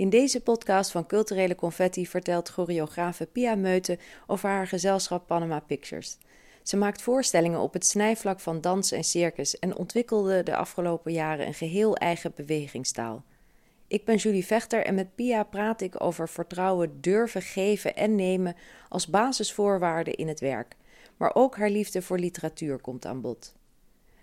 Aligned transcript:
In 0.00 0.08
deze 0.08 0.40
podcast 0.40 0.90
van 0.90 1.06
Culturele 1.06 1.54
Confetti 1.54 2.06
vertelt 2.06 2.48
choreografe 2.48 3.26
Pia 3.26 3.54
Meute 3.54 3.98
over 4.26 4.48
haar 4.48 4.66
gezelschap 4.66 5.26
Panama 5.26 5.60
Pictures. 5.60 6.18
Ze 6.62 6.76
maakt 6.76 7.02
voorstellingen 7.02 7.60
op 7.60 7.72
het 7.72 7.86
snijvlak 7.86 8.40
van 8.40 8.60
dans 8.60 8.92
en 8.92 9.04
circus 9.04 9.58
en 9.58 9.76
ontwikkelde 9.76 10.42
de 10.42 10.56
afgelopen 10.56 11.12
jaren 11.12 11.46
een 11.46 11.54
geheel 11.54 11.96
eigen 11.96 12.32
bewegingstaal. 12.36 13.24
Ik 13.86 14.04
ben 14.04 14.16
Julie 14.16 14.46
Vechter 14.46 14.84
en 14.84 14.94
met 14.94 15.14
Pia 15.14 15.42
praat 15.42 15.80
ik 15.80 16.02
over 16.02 16.28
vertrouwen 16.28 17.00
durven 17.00 17.42
geven 17.42 17.96
en 17.96 18.14
nemen 18.14 18.56
als 18.88 19.06
basisvoorwaarde 19.06 20.12
in 20.12 20.28
het 20.28 20.40
werk. 20.40 20.76
Maar 21.16 21.34
ook 21.34 21.56
haar 21.56 21.70
liefde 21.70 22.02
voor 22.02 22.18
literatuur 22.18 22.78
komt 22.78 23.06
aan 23.06 23.20
bod. 23.20 23.54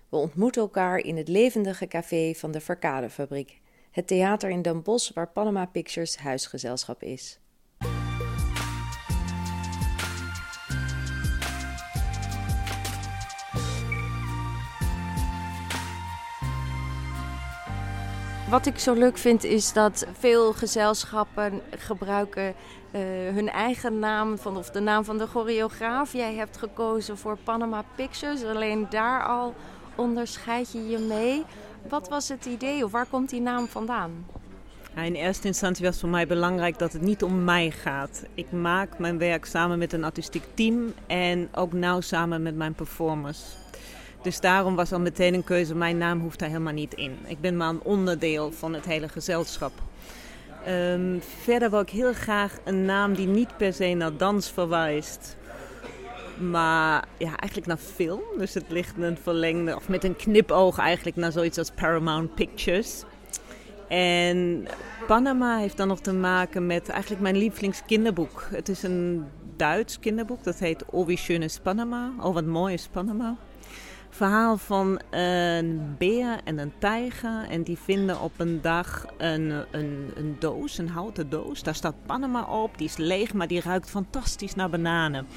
We 0.09 0.17
ontmoeten 0.17 0.61
elkaar 0.61 0.97
in 0.97 1.17
het 1.17 1.27
levendige 1.27 1.87
café 1.87 2.33
van 2.33 2.51
de 2.51 2.61
Verkadefabriek, 2.61 3.61
het 3.97 4.07
theater 4.07 4.49
in 4.49 4.61
Den 4.61 4.81
Bosch 4.81 5.11
waar 5.13 5.27
Panama 5.27 5.65
Pictures 5.65 6.17
huisgezelschap 6.17 7.03
is. 7.03 7.39
Wat 18.49 18.65
ik 18.65 18.79
zo 18.79 18.93
leuk 18.93 19.17
vind 19.17 19.43
is 19.43 19.73
dat 19.73 20.07
veel 20.19 20.53
gezelschappen 20.53 21.61
gebruiken 21.77 22.47
uh, 22.47 23.01
hun 23.33 23.49
eigen 23.49 23.99
naam 23.99 24.37
van, 24.37 24.57
of 24.57 24.69
de 24.69 24.79
naam 24.79 25.03
van 25.03 25.17
de 25.17 25.27
choreograaf. 25.27 26.13
Jij 26.13 26.33
hebt 26.35 26.57
gekozen 26.57 27.17
voor 27.17 27.37
Panama 27.43 27.83
Pictures. 27.95 28.43
Alleen 28.43 28.87
daar 28.89 29.25
al 29.25 29.53
onderscheid 29.95 30.71
je 30.71 30.87
je 30.87 30.97
mee. 30.97 31.45
Wat 31.89 32.09
was 32.09 32.29
het 32.29 32.45
idee 32.45 32.83
of 32.83 32.91
waar 32.91 33.05
komt 33.05 33.29
die 33.29 33.41
naam 33.41 33.67
vandaan? 33.67 34.25
in 34.95 35.13
eerste 35.13 35.47
instantie 35.47 35.85
was 35.85 35.99
voor 35.99 36.09
mij 36.09 36.27
belangrijk 36.27 36.79
dat 36.79 36.93
het 36.93 37.01
niet 37.01 37.23
om 37.23 37.43
mij 37.43 37.71
gaat. 37.71 38.23
Ik 38.33 38.51
maak 38.51 38.99
mijn 38.99 39.17
werk 39.17 39.45
samen 39.45 39.77
met 39.77 39.93
een 39.93 40.03
artistiek 40.03 40.43
team 40.53 40.93
en 41.07 41.49
ook 41.55 41.73
nauw 41.73 42.01
samen 42.01 42.41
met 42.41 42.55
mijn 42.55 42.73
performers. 42.73 43.39
Dus 44.21 44.39
daarom 44.39 44.75
was 44.75 44.91
al 44.91 44.99
meteen 44.99 45.33
een 45.33 45.43
keuze, 45.43 45.75
mijn 45.75 45.97
naam 45.97 46.19
hoeft 46.19 46.39
daar 46.39 46.49
helemaal 46.49 46.73
niet 46.73 46.93
in. 46.93 47.17
Ik 47.25 47.41
ben 47.41 47.57
maar 47.57 47.69
een 47.69 47.81
onderdeel 47.83 48.51
van 48.51 48.73
het 48.73 48.85
hele 48.85 49.07
gezelschap. 49.07 49.71
Um, 50.67 51.21
verder 51.41 51.69
wil 51.69 51.79
ik 51.79 51.89
heel 51.89 52.13
graag 52.13 52.57
een 52.63 52.85
naam 52.85 53.13
die 53.13 53.27
niet 53.27 53.57
per 53.57 53.73
se 53.73 53.93
naar 53.93 54.17
dans 54.17 54.51
verwijst. 54.51 55.36
Maar 56.39 57.05
ja, 57.17 57.27
eigenlijk 57.27 57.65
naar 57.65 57.77
film. 57.77 58.21
Dus 58.37 58.53
het 58.53 58.65
ligt 58.67 58.97
een 58.97 59.17
verlengde, 59.17 59.75
of 59.75 59.89
met 59.89 60.03
een 60.03 60.15
knipoog 60.15 60.77
eigenlijk 60.77 61.17
naar 61.17 61.31
zoiets 61.31 61.57
als 61.57 61.71
Paramount 61.71 62.35
Pictures. 62.35 63.03
En 63.87 64.67
Panama 65.07 65.57
heeft 65.57 65.77
dan 65.77 65.87
nog 65.87 65.99
te 65.99 66.13
maken 66.13 66.65
met 66.65 66.89
eigenlijk 66.89 67.21
mijn 67.21 67.37
lievelingskinderboek. 67.37 68.47
Het 68.51 68.69
is 68.69 68.83
een 68.83 69.25
Duits 69.55 69.99
kinderboek, 69.99 70.43
dat 70.43 70.59
heet 70.59 70.85
Oh 70.85 71.05
wie 71.05 71.17
schön 71.17 71.41
is 71.41 71.59
Panama. 71.59 72.11
Oh 72.19 72.33
wat 72.33 72.45
mooi 72.45 72.73
is 72.73 72.87
Panama 72.91 73.37
verhaal 74.17 74.57
van 74.57 74.99
een 75.09 75.95
beer 75.97 76.39
en 76.43 76.57
een 76.57 76.73
tijger. 76.77 77.45
En 77.49 77.63
die 77.63 77.77
vinden 77.77 78.21
op 78.21 78.31
een 78.37 78.61
dag 78.61 79.05
een, 79.17 79.53
een, 79.71 80.11
een 80.15 80.35
doos, 80.39 80.77
een 80.77 80.89
houten 80.89 81.29
doos. 81.29 81.63
Daar 81.63 81.75
staat 81.75 81.95
Panama 82.05 82.43
op. 82.43 82.77
Die 82.77 82.87
is 82.87 82.97
leeg, 82.97 83.33
maar 83.33 83.47
die 83.47 83.61
ruikt 83.61 83.89
fantastisch 83.89 84.55
naar 84.55 84.69
bananen. 84.69 85.27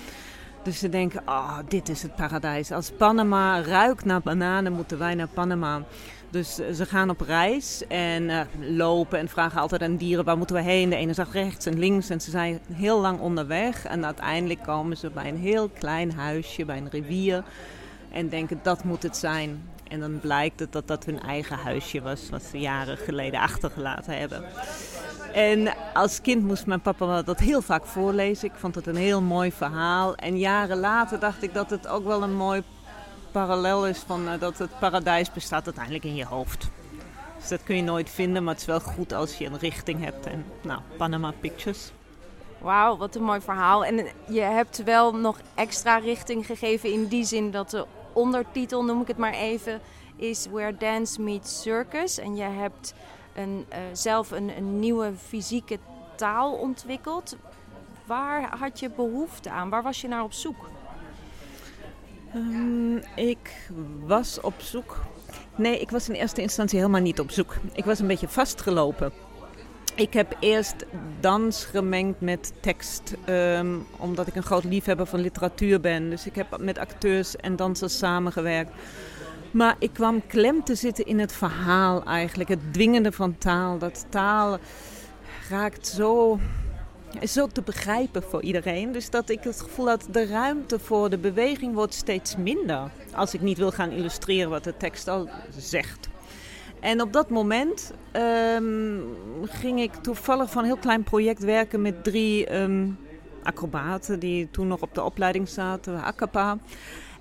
Dus 0.63 0.79
ze 0.79 0.89
denken, 0.89 1.23
oh, 1.27 1.59
dit 1.69 1.89
is 1.89 2.03
het 2.03 2.17
paradijs. 2.17 2.73
Als 2.73 2.91
Panama 2.91 3.63
ruikt 3.63 4.05
naar 4.05 4.21
bananen, 4.21 4.73
moeten 4.73 4.99
wij 4.99 5.15
naar 5.15 5.29
Panama. 5.29 5.83
Dus 6.31 6.55
ze 6.55 6.87
gaan 6.87 7.11
op 7.11 7.21
reis 7.21 7.87
en 7.89 8.23
uh, 8.23 8.41
lopen 8.59 9.19
en 9.19 9.29
vragen 9.29 9.61
altijd 9.61 9.83
aan 9.83 9.97
dieren 9.97 10.25
waar 10.25 10.37
moeten 10.37 10.57
we 10.57 10.63
heen. 10.63 10.91
De 10.91 10.97
ene 10.97 11.13
zegt 11.13 11.33
rechts 11.33 11.67
en 11.67 11.79
links 11.79 12.11
en 12.11 12.21
ze 12.21 12.31
zijn 12.31 12.61
heel 12.73 13.01
lang 13.01 13.21
onderweg. 13.21 13.85
En 13.85 14.05
uiteindelijk 14.05 14.63
komen 14.63 14.97
ze 14.97 15.11
bij 15.11 15.29
een 15.29 15.39
heel 15.39 15.69
klein 15.69 16.13
huisje, 16.13 16.65
bij 16.65 16.77
een 16.77 16.91
rivier. 16.91 17.45
En 18.13 18.29
denken 18.29 18.61
dat 18.63 18.85
moet 18.85 19.03
het 19.03 19.17
zijn. 19.17 19.63
En 19.89 20.01
dan 20.01 20.21
blijkt 20.21 20.73
dat 20.73 20.89
dat 20.89 21.05
hun 21.05 21.21
eigen 21.21 21.57
huisje 21.57 22.01
was, 22.01 22.31
wat 22.31 22.43
ze 22.43 22.59
jaren 22.59 22.97
geleden 22.97 23.41
achtergelaten 23.41 24.19
hebben. 24.19 24.45
En 25.33 25.75
als 25.95 26.21
kind 26.21 26.45
moest 26.45 26.67
mijn 26.67 26.81
papa 26.81 27.23
dat 27.23 27.39
heel 27.39 27.63
vaak 27.63 27.87
voorlezen. 27.87 28.49
Ik 28.49 28.55
vond 28.59 28.75
het 28.75 28.87
een 28.87 28.97
heel 28.97 29.23
mooi 29.23 29.53
verhaal. 29.53 30.15
En 30.15 30.39
jaren 30.39 30.79
later 30.79 31.19
dacht 31.19 31.43
ik 31.43 31.55
dat 31.55 31.71
het 31.71 31.89
ook 31.89 32.05
wel 32.05 32.23
een 32.23 32.37
mooi 32.37 32.63
parallel 33.33 33.87
is 33.87 33.99
van 33.99 34.29
uh, 34.29 34.41
dat 34.41 34.59
het 34.59 34.79
paradijs 34.79 35.33
bestaat 35.33 35.65
uiteindelijk 35.65 36.05
in 36.05 36.15
je 36.15 36.25
hoofd. 36.25 36.69
Dus 37.39 37.49
dat 37.49 37.63
kun 37.63 37.77
je 37.77 37.83
nooit 37.83 38.11
vinden, 38.11 38.45
maar 38.45 38.53
het 38.53 38.63
is 38.63 38.69
wel 38.69 38.81
goed 38.81 39.13
als 39.13 39.39
je 39.39 39.47
een 39.47 39.59
richting 39.59 40.05
hebt. 40.05 40.27
En 40.27 40.45
nou, 40.63 40.81
Panama 40.97 41.33
Pictures. 41.41 41.93
Wauw, 42.59 42.97
wat 42.97 43.15
een 43.15 43.23
mooi 43.23 43.41
verhaal. 43.41 43.85
En 43.85 44.07
je 44.29 44.41
hebt 44.41 44.85
wel 44.85 45.15
nog 45.15 45.39
extra 45.55 45.99
richting 45.99 46.47
gegeven 46.47 46.93
in 46.93 47.07
die 47.07 47.25
zin 47.25 47.51
dat 47.51 47.71
de 47.71 47.87
ondertitel, 48.13 48.85
noem 48.85 49.01
ik 49.01 49.09
het 49.09 49.17
maar 49.17 49.33
even, 49.33 49.81
is 50.17 50.47
Where 50.51 50.77
Dance 50.77 51.23
Meets 51.23 51.63
Circus. 51.63 52.19
En 52.19 52.37
je 52.37 52.43
hebt 52.43 52.95
een, 53.35 53.67
uh, 53.71 53.77
zelf 53.93 54.31
een, 54.31 54.57
een 54.57 54.79
nieuwe 54.79 55.13
fysieke 55.27 55.79
taal 56.17 56.53
ontwikkeld. 56.53 57.37
Waar 58.07 58.59
had 58.59 58.81
je 58.81 58.91
behoefte 58.91 59.51
aan? 59.51 59.69
Waar 59.69 59.83
was 59.83 60.01
je 60.01 60.09
naar 60.09 60.23
op 60.23 60.33
zoek? 60.33 60.69
Um, 62.35 63.03
ik 63.15 63.71
was 64.05 64.41
op 64.41 64.55
zoek. 64.61 64.97
Nee, 65.57 65.81
ik 65.81 65.91
was 65.91 66.09
in 66.09 66.15
eerste 66.15 66.43
instantie 66.43 66.79
helemaal 66.79 67.01
niet 67.01 67.21
op 67.21 67.31
zoek. 67.31 67.57
Ik 67.73 67.85
was 67.85 67.99
een 67.99 68.07
beetje 68.07 68.29
vastgelopen. 68.29 69.13
Ik 69.95 70.13
heb 70.13 70.37
eerst 70.41 70.75
dans 71.21 71.65
gemengd 71.65 72.21
met 72.21 72.53
tekst, 72.61 73.15
ehm, 73.25 73.77
omdat 73.97 74.27
ik 74.27 74.35
een 74.35 74.43
groot 74.43 74.65
liefhebber 74.65 75.07
van 75.07 75.21
literatuur 75.21 75.81
ben. 75.81 76.11
Dus 76.11 76.27
ik 76.27 76.35
heb 76.35 76.57
met 76.61 76.79
acteurs 76.79 77.37
en 77.37 77.57
dansers 77.57 77.99
samengewerkt. 77.99 78.73
Maar 79.51 79.77
ik 79.79 79.93
kwam 79.93 80.27
klem 80.27 80.65
te 80.65 80.75
zitten 80.75 81.07
in 81.07 81.19
het 81.19 81.33
verhaal 81.33 82.05
eigenlijk, 82.05 82.49
het 82.49 82.73
dwingende 82.73 83.13
van 83.13 83.39
taal. 83.39 83.79
Dat 83.79 84.07
taal 84.09 84.59
raakt 85.49 85.87
zo, 85.87 86.39
is 87.21 87.33
zo 87.33 87.47
te 87.47 87.63
begrijpen 87.63 88.23
voor 88.23 88.43
iedereen. 88.43 88.93
Dus 88.93 89.11
dat 89.11 89.29
ik 89.29 89.45
het 89.45 89.61
gevoel 89.61 89.89
had, 89.89 90.07
de 90.11 90.27
ruimte 90.27 90.79
voor 90.79 91.11
de 91.11 91.19
beweging 91.19 91.75
wordt 91.75 91.95
steeds 91.95 92.37
minder. 92.37 92.91
Als 93.15 93.35
ik 93.35 93.41
niet 93.41 93.59
wil 93.59 93.71
gaan 93.71 93.91
illustreren 93.91 94.51
wat 94.51 94.65
de 94.65 94.77
tekst 94.77 95.09
al 95.09 95.29
zegt. 95.57 96.09
En 96.81 97.01
op 97.01 97.13
dat 97.13 97.31
moment 97.31 97.93
ehm, 98.13 98.99
ging 99.43 99.81
ik 99.81 99.95
toevallig 99.95 100.51
van 100.51 100.63
een 100.63 100.69
heel 100.69 100.77
klein 100.77 101.03
project 101.03 101.45
werken 101.45 101.83
met 101.83 102.05
drie 102.05 102.55
um, 102.55 102.99
acrobaten 103.43 104.19
die 104.19 104.49
toen 104.51 104.67
nog 104.67 104.81
op 104.81 104.95
de 104.95 105.03
opleiding 105.03 105.49
zaten, 105.49 106.03
Akapa. 106.03 106.59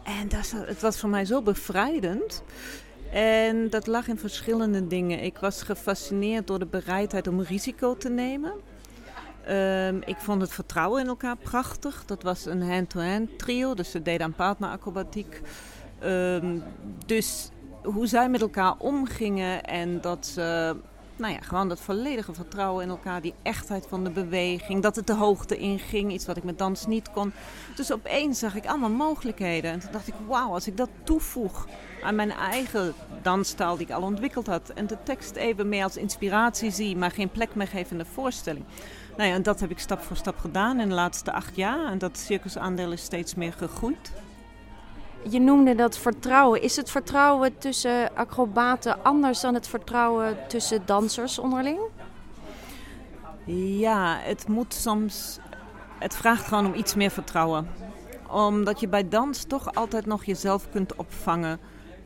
En 0.10 0.28
dat, 0.28 0.54
het 0.66 0.82
was 0.82 1.00
voor 1.00 1.10
mij 1.10 1.26
zo 1.26 1.42
bevrijdend. 1.42 2.44
En 3.12 3.70
dat 3.70 3.88
lag 3.88 4.08
in 4.08 4.18
verschillende 4.18 4.88
dingen. 4.88 5.24
Ik 5.24 5.38
was 5.38 5.62
gefascineerd 5.62 6.48
door 6.48 6.60
de 6.60 6.66
bereidheid 6.66 7.28
om 7.28 7.42
risico 7.42 7.98
te 7.98 8.10
nemen. 8.10 8.54
Um, 9.50 10.02
ik 10.06 10.18
vond 10.18 10.42
het 10.42 10.52
vertrouwen 10.52 11.02
in 11.02 11.08
elkaar 11.08 11.36
prachtig. 11.36 12.04
Dat 12.06 12.24
was 12.24 12.46
een 12.46 12.62
hand-to-hand 12.62 13.40
trio, 13.40 13.74
dus 13.74 13.92
ze 13.92 14.02
deden 14.02 14.26
aan 14.26 14.34
partneracrobatiek. 14.34 15.42
Um, 16.04 16.64
dus 17.06 17.50
hoe 17.84 18.08
zij 18.08 18.30
met 18.30 18.42
elkaar 18.42 18.76
omgingen 18.78 19.64
en 19.64 20.02
dat 20.02 20.26
ze, 20.26 20.76
nou 21.20 21.34
ja, 21.34 21.40
gewoon 21.42 21.70
dat 21.70 21.80
volledige 21.80 22.34
vertrouwen 22.34 22.84
in 22.84 22.90
elkaar, 22.90 23.22
die 23.22 23.34
echtheid 23.44 23.86
van 23.90 24.04
de 24.04 24.10
beweging, 24.10 24.82
dat 24.82 24.96
het 24.96 25.08
de 25.08 25.14
hoogte 25.14 25.58
inging, 25.58 26.12
iets 26.12 26.26
wat 26.26 26.38
ik 26.38 26.44
met 26.44 26.58
dans 26.58 26.86
niet 26.86 27.12
kon. 27.12 27.34
Dus 27.76 27.92
opeens 27.92 28.40
zag 28.40 28.56
ik 28.56 28.66
allemaal 28.66 28.90
mogelijkheden 28.90 29.72
en 29.72 29.80
toen 29.80 29.92
dacht 29.92 30.08
ik, 30.08 30.14
wauw, 30.28 30.54
als 30.54 30.68
ik 30.68 30.78
dat 30.78 30.90
toevoeg 31.04 31.68
aan 32.04 32.16
mijn 32.16 32.32
eigen 32.32 32.94
danstaal 33.22 33.78
die 33.78 33.88
ik 33.88 33.94
al 33.94 34.02
ontwikkeld 34.02 34.48
had 34.48 34.70
en 34.70 34.88
de 34.88 34.98
tekst 35.04 35.36
even 35.36 35.70
meer 35.70 35.84
als 35.84 35.98
inspiratie 35.98 36.72
zie, 36.72 36.96
maar 36.96 37.12
geen 37.12 37.30
plek 37.30 37.56
meer 37.56 37.68
geven 37.68 37.92
in 37.92 37.98
de 38.04 38.10
voorstelling. 38.14 38.66
Nou 39.18 39.30
ja, 39.30 39.36
en 39.36 39.44
dat 39.44 39.60
heb 39.60 39.72
ik 39.72 39.80
stap 39.80 40.02
voor 40.02 40.16
stap 40.16 40.38
gedaan 40.38 40.80
in 40.80 40.90
de 40.90 40.96
laatste 40.96 41.32
acht 41.32 41.56
jaar 41.56 41.92
en 41.92 41.98
dat 41.98 42.18
circusaandeel 42.18 42.92
is 42.92 43.02
steeds 43.02 43.36
meer 43.36 43.54
gegroeid. 43.54 44.12
Je 45.24 45.40
noemde 45.40 45.76
dat 45.76 45.98
vertrouwen. 45.98 46.62
Is 46.62 46.76
het 46.76 46.92
vertrouwen 46.92 47.58
tussen 47.58 48.16
acrobaten 48.16 49.04
anders 49.04 49.42
dan 49.42 49.54
het 49.54 49.68
vertrouwen 49.68 50.38
tussen 50.48 50.86
dansers 50.86 51.40
onderling? 51.40 51.80
Ja, 53.80 54.18
het 54.22 54.48
moet 54.48 54.74
soms. 54.74 55.40
Het 56.00 56.16
vraagt 56.16 56.48
gewoon 56.48 56.66
om 56.66 56.74
iets 56.74 56.96
meer 56.96 57.12
vertrouwen. 57.12 57.68
Omdat 58.32 58.80
je 58.80 58.88
bij 58.88 59.08
dans 59.08 59.44
toch 59.44 59.74
altijd 59.74 60.06
nog 60.06 60.24
jezelf 60.26 60.70
kunt 60.70 60.96
opvangen. 60.96 61.60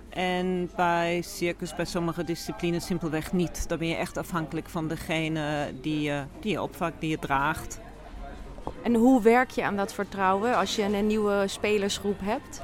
En 0.09 0.69
bij 0.75 1.21
circus, 1.21 1.75
bij 1.75 1.85
sommige 1.85 2.23
disciplines 2.23 2.85
simpelweg 2.85 3.33
niet. 3.33 3.67
Dan 3.69 3.77
ben 3.77 3.87
je 3.87 3.95
echt 3.95 4.17
afhankelijk 4.17 4.69
van 4.69 4.87
degene 4.87 5.73
die 5.81 6.01
je, 6.01 6.23
die 6.39 6.51
je 6.51 6.61
opvangt, 6.61 6.99
die 6.99 7.09
je 7.09 7.19
draagt. 7.19 7.79
En 8.83 8.95
hoe 8.95 9.21
werk 9.21 9.49
je 9.49 9.63
aan 9.63 9.75
dat 9.75 9.93
vertrouwen 9.93 10.55
als 10.55 10.75
je 10.75 10.83
een 10.83 11.07
nieuwe 11.07 11.43
spelersgroep 11.47 12.19
hebt? 12.23 12.61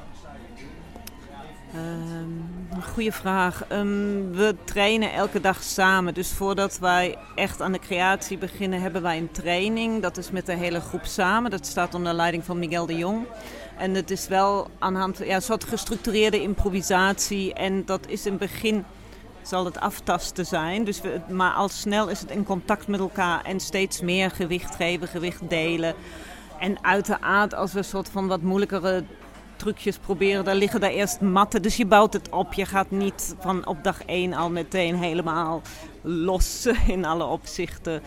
Um, 1.74 2.82
goede 2.82 3.12
vraag. 3.12 3.64
Ehm, 3.68 4.30
we 4.30 4.54
trainen 4.64 5.12
elke 5.12 5.40
dag 5.40 5.62
samen. 5.62 6.14
Dus 6.14 6.32
voordat 6.32 6.78
wij 6.78 7.16
echt 7.34 7.60
aan 7.60 7.72
de 7.72 7.78
creatie 7.78 8.38
beginnen, 8.38 8.80
hebben 8.80 9.02
wij 9.02 9.18
een 9.18 9.30
training. 9.30 10.02
Dat 10.02 10.16
is 10.16 10.30
met 10.30 10.46
de 10.46 10.54
hele 10.54 10.80
groep 10.80 11.04
samen. 11.04 11.50
Dat 11.50 11.66
staat 11.66 11.94
onder 11.94 12.12
leiding 12.12 12.44
van 12.44 12.58
Miguel 12.58 12.86
de 12.86 12.96
Jong. 12.96 13.26
En 13.78 13.94
het 13.94 14.10
is 14.10 14.28
wel 14.28 14.70
aan 14.78 14.94
hand 14.94 15.18
ja, 15.18 15.34
een 15.34 15.42
soort 15.42 15.64
gestructureerde 15.64 16.42
improvisatie. 16.42 17.54
En 17.54 17.84
dat 17.84 18.06
is 18.06 18.26
in 18.26 18.38
begin 18.38 18.84
zal 19.42 19.64
het 19.64 19.80
aftasten 19.80 20.46
zijn. 20.46 20.84
Dus 20.84 21.00
we, 21.00 21.20
maar 21.28 21.52
al 21.52 21.68
snel 21.68 22.08
is 22.08 22.20
het 22.20 22.30
in 22.30 22.44
contact 22.44 22.86
met 22.86 23.00
elkaar 23.00 23.44
en 23.44 23.60
steeds 23.60 24.00
meer 24.00 24.30
gewicht 24.30 24.74
geven, 24.74 25.08
gewicht 25.08 25.48
delen. 25.48 25.94
En 26.58 26.84
uiteraard 26.84 27.54
als 27.54 27.72
we 27.72 27.78
een 27.78 27.84
soort 27.84 28.08
van 28.08 28.26
wat 28.26 28.42
moeilijkere 28.42 29.04
trucjes 29.60 29.98
proberen, 29.98 30.44
dan 30.44 30.56
liggen 30.56 30.80
daar 30.80 30.90
eerst 30.90 31.20
matten. 31.20 31.62
Dus 31.62 31.76
je 31.76 31.86
bouwt 31.86 32.12
het 32.12 32.28
op. 32.30 32.52
Je 32.52 32.66
gaat 32.66 32.90
niet 32.90 33.34
van 33.38 33.66
op 33.66 33.84
dag 33.84 34.04
één 34.04 34.32
al 34.32 34.50
meteen 34.50 34.96
helemaal 34.96 35.62
los 36.02 36.66
in 36.86 37.04
alle 37.04 37.24
opzichten. 37.24 38.02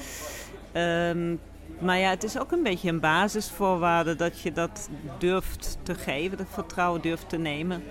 Um, 0.73 1.39
maar 1.79 1.97
ja, 1.97 2.09
het 2.09 2.23
is 2.23 2.39
ook 2.39 2.51
een 2.51 2.63
beetje 2.63 2.89
een 2.89 2.99
basisvoorwaarde 2.99 4.15
dat 4.15 4.39
je 4.39 4.51
dat 4.51 4.89
durft 5.17 5.77
te 5.83 5.95
geven, 5.95 6.37
dat 6.37 6.47
vertrouwen 6.49 7.01
durft 7.01 7.29
te 7.29 7.37
nemen. 7.37 7.83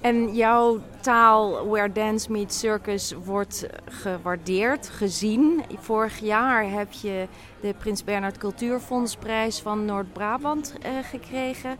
En 0.00 0.34
jouw 0.34 0.80
taal, 1.00 1.68
Where 1.68 1.92
Dance 1.92 2.32
Meets 2.32 2.58
Circus, 2.58 3.12
wordt 3.24 3.66
gewaardeerd, 3.84 4.88
gezien. 4.88 5.62
Vorig 5.78 6.18
jaar 6.18 6.70
heb 6.70 6.92
je 6.92 7.26
de 7.60 7.74
Prins 7.78 8.04
Bernhard 8.04 8.38
Cultuurfondsprijs 8.38 9.60
van 9.60 9.84
Noord-Brabant 9.84 10.74
eh, 10.82 10.90
gekregen. 11.02 11.76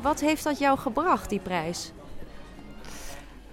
Wat 0.00 0.20
heeft 0.20 0.44
dat 0.44 0.58
jou 0.58 0.78
gebracht, 0.78 1.30
die 1.30 1.40
prijs? 1.40 1.92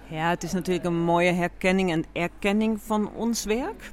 Ja, 0.08 0.28
het 0.28 0.42
is 0.42 0.52
natuurlijk 0.52 0.86
een 0.86 1.02
mooie 1.02 1.32
herkenning 1.32 1.90
en 1.90 2.04
erkenning 2.12 2.82
van 2.82 3.10
ons 3.14 3.44
werk. 3.44 3.90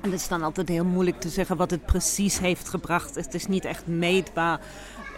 En 0.00 0.10
het 0.10 0.20
is 0.20 0.28
dan 0.28 0.42
altijd 0.42 0.68
heel 0.68 0.84
moeilijk 0.84 1.20
te 1.20 1.28
zeggen 1.28 1.56
wat 1.56 1.70
het 1.70 1.86
precies 1.86 2.38
heeft 2.38 2.68
gebracht. 2.68 3.14
Het 3.14 3.34
is 3.34 3.46
niet 3.46 3.64
echt 3.64 3.86
meetbaar. 3.86 4.60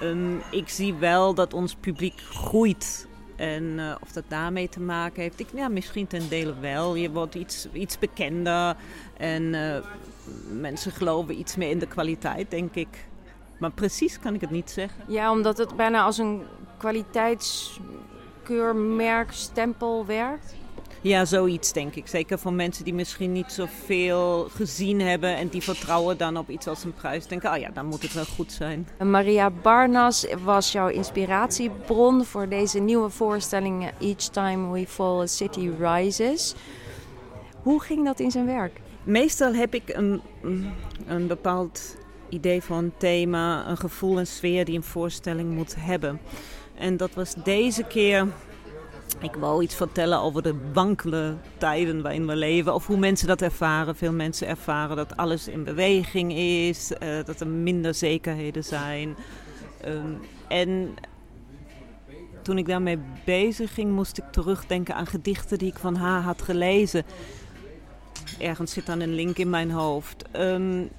Um, 0.02 0.40
ik 0.50 0.68
zie 0.68 0.94
wel 0.94 1.34
dat 1.34 1.54
ons 1.54 1.74
publiek 1.74 2.20
groeit. 2.20 3.06
En 3.36 3.62
uh, 3.62 3.94
of 4.00 4.12
dat 4.12 4.24
daarmee 4.28 4.68
te 4.68 4.80
maken 4.80 5.22
heeft, 5.22 5.40
ik, 5.40 5.46
ja, 5.54 5.68
misschien 5.68 6.06
ten 6.06 6.28
dele 6.28 6.54
wel. 6.60 6.94
Je 6.94 7.10
wordt 7.10 7.34
iets, 7.34 7.68
iets 7.72 7.98
bekender 7.98 8.76
en 9.16 9.42
uh, 9.42 9.76
mensen 10.60 10.92
geloven 10.92 11.38
iets 11.38 11.56
meer 11.56 11.70
in 11.70 11.78
de 11.78 11.86
kwaliteit, 11.86 12.50
denk 12.50 12.74
ik. 12.74 12.88
Maar 13.62 13.70
precies 13.70 14.18
kan 14.18 14.34
ik 14.34 14.40
het 14.40 14.50
niet 14.50 14.70
zeggen. 14.70 15.04
Ja, 15.06 15.30
omdat 15.30 15.58
het 15.58 15.76
bijna 15.76 16.02
als 16.02 16.18
een 16.18 16.42
kwaliteitskeurmerk, 16.76 19.32
stempel 19.32 20.06
werkt? 20.06 20.54
Ja, 21.00 21.24
zoiets 21.24 21.72
denk 21.72 21.94
ik. 21.94 22.06
Zeker 22.06 22.38
voor 22.38 22.52
mensen 22.52 22.84
die 22.84 22.94
misschien 22.94 23.32
niet 23.32 23.52
zoveel 23.52 24.48
gezien 24.54 25.00
hebben 25.00 25.36
en 25.36 25.48
die 25.48 25.62
vertrouwen 25.62 26.18
dan 26.18 26.36
op 26.36 26.50
iets 26.50 26.66
als 26.66 26.84
een 26.84 26.92
prijs. 26.92 27.26
Denken, 27.26 27.48
ah 27.48 27.54
oh 27.54 27.60
ja, 27.60 27.70
dan 27.70 27.86
moet 27.86 28.02
het 28.02 28.12
wel 28.12 28.24
goed 28.24 28.52
zijn. 28.52 28.88
Maria 28.98 29.50
Barnas 29.50 30.26
was 30.44 30.72
jouw 30.72 30.88
inspiratiebron 30.88 32.24
voor 32.24 32.48
deze 32.48 32.78
nieuwe 32.78 33.10
voorstelling 33.10 33.90
Each 34.00 34.28
Time 34.28 34.72
We 34.72 34.86
Fall 34.86 35.20
a 35.20 35.26
City 35.26 35.70
Rises. 35.80 36.54
Hoe 37.62 37.82
ging 37.82 38.04
dat 38.04 38.20
in 38.20 38.30
zijn 38.30 38.46
werk? 38.46 38.80
Meestal 39.02 39.54
heb 39.54 39.74
ik 39.74 39.88
een, 39.88 40.22
een 41.06 41.26
bepaald 41.26 42.00
idee 42.32 42.62
van 42.62 42.76
een 42.76 42.92
thema, 42.96 43.68
een 43.68 43.76
gevoel, 43.76 44.18
een 44.18 44.26
sfeer 44.26 44.64
die 44.64 44.76
een 44.76 44.82
voorstelling 44.82 45.54
moet 45.54 45.74
hebben. 45.78 46.20
En 46.74 46.96
dat 46.96 47.14
was 47.14 47.34
deze 47.34 47.82
keer 47.82 48.26
ik 49.20 49.34
wou 49.34 49.62
iets 49.62 49.74
vertellen 49.74 50.20
over 50.20 50.42
de 50.42 50.54
wankele 50.72 51.34
tijden 51.58 52.02
waarin 52.02 52.26
we 52.26 52.36
leven. 52.36 52.74
Of 52.74 52.86
hoe 52.86 52.96
mensen 52.96 53.26
dat 53.28 53.42
ervaren. 53.42 53.96
Veel 53.96 54.12
mensen 54.12 54.46
ervaren 54.46 54.96
dat 54.96 55.16
alles 55.16 55.48
in 55.48 55.64
beweging 55.64 56.32
is. 56.32 56.92
Uh, 57.02 57.24
dat 57.24 57.40
er 57.40 57.46
minder 57.46 57.94
zekerheden 57.94 58.64
zijn. 58.64 59.16
Um, 59.86 60.20
en 60.48 60.94
toen 62.42 62.58
ik 62.58 62.66
daarmee 62.66 62.98
bezig 63.24 63.74
ging, 63.74 63.92
moest 63.92 64.18
ik 64.18 64.24
terugdenken 64.30 64.94
aan 64.94 65.06
gedichten 65.06 65.58
die 65.58 65.68
ik 65.68 65.78
van 65.78 65.96
haar 65.96 66.22
had 66.22 66.42
gelezen. 66.42 67.04
Ergens 68.38 68.72
zit 68.72 68.86
dan 68.86 69.00
een 69.00 69.14
link 69.14 69.36
in 69.36 69.50
mijn 69.50 69.70
hoofd. 69.70 70.24
Um, 70.36 70.90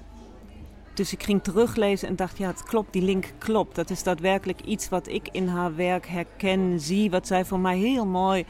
dus 0.94 1.12
ik 1.12 1.22
ging 1.22 1.42
teruglezen 1.42 2.08
en 2.08 2.16
dacht, 2.16 2.38
ja, 2.38 2.46
het 2.46 2.62
klopt, 2.62 2.92
die 2.92 3.02
link 3.02 3.32
klopt. 3.38 3.74
Dat 3.74 3.90
is 3.90 4.02
daadwerkelijk 4.02 4.60
iets 4.60 4.88
wat 4.88 5.08
ik 5.08 5.28
in 5.32 5.48
haar 5.48 5.76
werk 5.76 6.06
herken, 6.06 6.80
zie, 6.80 7.10
wat 7.10 7.26
zij 7.26 7.44
voor 7.44 7.58
mij 7.58 7.78
heel 7.78 8.06
mooi 8.06 8.44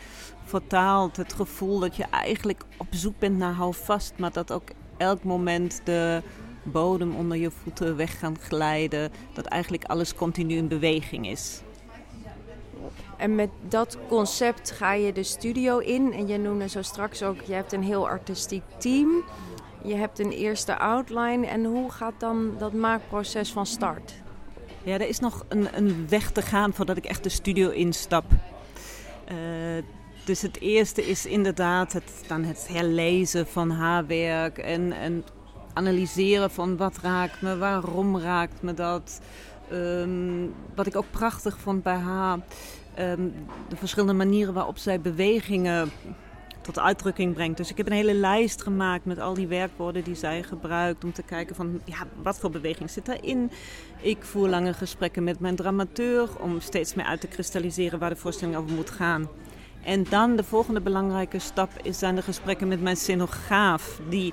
vertaalt. 0.44 1.16
Het 1.16 1.32
gevoel 1.32 1.78
dat 1.78 1.96
je 1.96 2.04
eigenlijk 2.10 2.62
op 2.76 2.86
zoek 2.90 3.18
bent 3.18 3.36
naar 3.36 3.52
houvast, 3.52 4.12
maar 4.16 4.32
dat 4.32 4.52
ook 4.52 4.68
elk 4.96 5.24
moment 5.24 5.80
de 5.84 6.22
bodem 6.62 7.14
onder 7.14 7.36
je 7.36 7.50
voeten 7.50 7.96
weg 7.96 8.18
kan 8.18 8.38
glijden. 8.40 9.10
Dat 9.32 9.44
eigenlijk 9.44 9.84
alles 9.84 10.14
continu 10.14 10.54
in 10.54 10.68
beweging 10.68 11.28
is. 11.28 11.62
En 13.16 13.34
met 13.34 13.50
dat 13.68 13.98
concept 14.08 14.70
ga 14.70 14.92
je 14.92 15.12
de 15.12 15.22
studio 15.22 15.78
in. 15.78 16.12
En 16.12 16.26
je 16.26 16.38
noemde 16.38 16.68
zo 16.68 16.82
straks 16.82 17.22
ook, 17.22 17.40
je 17.40 17.52
hebt 17.52 17.72
een 17.72 17.82
heel 17.82 18.08
artistiek 18.08 18.62
team. 18.78 19.24
Je 19.86 19.94
hebt 19.94 20.18
een 20.18 20.30
eerste 20.30 20.78
outline 20.78 21.46
en 21.46 21.64
hoe 21.64 21.90
gaat 21.90 22.14
dan 22.18 22.54
dat 22.58 22.72
maakproces 22.72 23.52
van 23.52 23.66
start? 23.66 24.14
Ja, 24.82 24.92
er 24.92 25.08
is 25.08 25.18
nog 25.18 25.44
een, 25.48 25.68
een 25.76 26.08
weg 26.08 26.30
te 26.30 26.42
gaan 26.42 26.72
voordat 26.72 26.96
ik 26.96 27.04
echt 27.04 27.22
de 27.22 27.28
studio 27.28 27.70
instap. 27.70 28.24
Uh, 29.32 29.36
dus 30.24 30.42
het 30.42 30.60
eerste 30.60 31.06
is 31.06 31.26
inderdaad 31.26 31.92
het, 31.92 32.24
dan 32.26 32.44
het 32.44 32.68
herlezen 32.68 33.46
van 33.46 33.70
haar 33.70 34.06
werk 34.06 34.58
en, 34.58 34.92
en 34.92 35.24
analyseren 35.72 36.50
van 36.50 36.76
wat 36.76 36.98
raakt 37.02 37.42
me, 37.42 37.56
waarom 37.56 38.18
raakt 38.18 38.62
me 38.62 38.74
dat. 38.74 39.20
Um, 39.72 40.54
wat 40.74 40.86
ik 40.86 40.96
ook 40.96 41.10
prachtig 41.10 41.58
vond 41.58 41.82
bij 41.82 41.96
haar, 41.96 42.38
um, 42.98 43.34
de 43.68 43.76
verschillende 43.76 44.14
manieren 44.14 44.54
waarop 44.54 44.78
zij 44.78 45.00
bewegingen 45.00 45.90
tot 46.64 46.78
uitdrukking 46.78 47.34
brengt. 47.34 47.56
Dus 47.56 47.70
ik 47.70 47.76
heb 47.76 47.86
een 47.86 47.92
hele 47.92 48.14
lijst 48.14 48.62
gemaakt 48.62 49.04
met 49.04 49.18
al 49.18 49.34
die 49.34 49.46
werkwoorden 49.46 50.04
die 50.04 50.14
zij 50.14 50.42
gebruikt. 50.42 51.04
Om 51.04 51.12
te 51.12 51.22
kijken 51.22 51.56
van 51.56 51.80
ja, 51.84 52.06
wat 52.22 52.38
voor 52.38 52.50
beweging 52.50 52.90
zit 52.90 53.06
daarin. 53.06 53.50
Ik 54.00 54.18
voer 54.20 54.48
lange 54.48 54.72
gesprekken 54.72 55.24
met 55.24 55.40
mijn 55.40 55.56
dramateur 55.56 56.28
om 56.40 56.60
steeds 56.60 56.94
meer 56.94 57.04
uit 57.04 57.20
te 57.20 57.26
kristalliseren 57.26 57.98
waar 57.98 58.10
de 58.10 58.16
voorstelling 58.16 58.56
over 58.56 58.74
moet 58.74 58.90
gaan. 58.90 59.28
En 59.84 60.06
dan 60.08 60.36
de 60.36 60.44
volgende 60.44 60.80
belangrijke 60.80 61.38
stap 61.38 61.70
is 61.82 61.98
zijn 61.98 62.14
de 62.14 62.22
gesprekken 62.22 62.68
met 62.68 62.82
mijn 62.82 62.96
scenograaf. 62.96 64.00
Die 64.08 64.32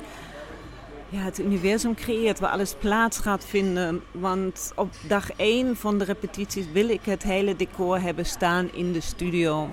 ja, 1.10 1.20
het 1.20 1.40
universum 1.40 1.96
creëert, 1.96 2.40
waar 2.40 2.52
alles 2.52 2.76
plaats 2.80 3.18
gaat 3.18 3.46
vinden. 3.46 4.02
Want 4.12 4.72
op 4.76 4.90
dag 5.08 5.32
één 5.32 5.76
van 5.76 5.98
de 5.98 6.04
repetities 6.04 6.72
wil 6.72 6.90
ik 6.90 7.02
het 7.04 7.24
hele 7.24 7.56
decor 7.56 8.00
hebben 8.00 8.26
staan 8.26 8.74
in 8.74 8.92
de 8.92 9.02
studio 9.02 9.70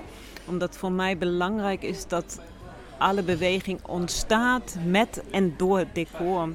omdat 0.49 0.76
voor 0.76 0.93
mij 0.93 1.19
belangrijk 1.19 1.83
is 1.83 2.07
dat 2.07 2.40
alle 2.99 3.23
beweging 3.23 3.81
ontstaat 3.87 4.76
met 4.85 5.23
en 5.31 5.55
door 5.57 5.78
het 5.78 5.95
decor. 5.95 6.49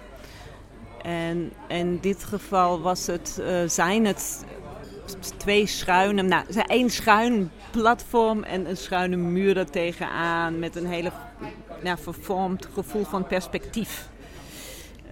En 1.02 1.52
in 1.68 2.00
dit 2.02 2.24
geval 2.24 2.82
was 2.82 3.08
het, 3.08 3.38
uh, 3.42 3.70
zijn 3.70 4.06
het 4.06 4.46
twee 5.38 5.66
schuine, 5.66 6.22
nou, 6.22 6.46
één 6.68 6.90
schuin 6.90 7.52
platform 7.72 8.44
en 8.44 8.70
een 8.70 8.78
schuine 8.78 9.16
muur 9.16 9.58
er 9.58 9.70
tegenaan 9.70 10.60
met 10.60 10.76
een 10.76 10.88
hele 10.88 11.12
nou, 11.82 11.98
vervormd 12.02 12.68
gevoel 12.74 13.04
van 13.04 13.28
perspectief. 13.28 14.12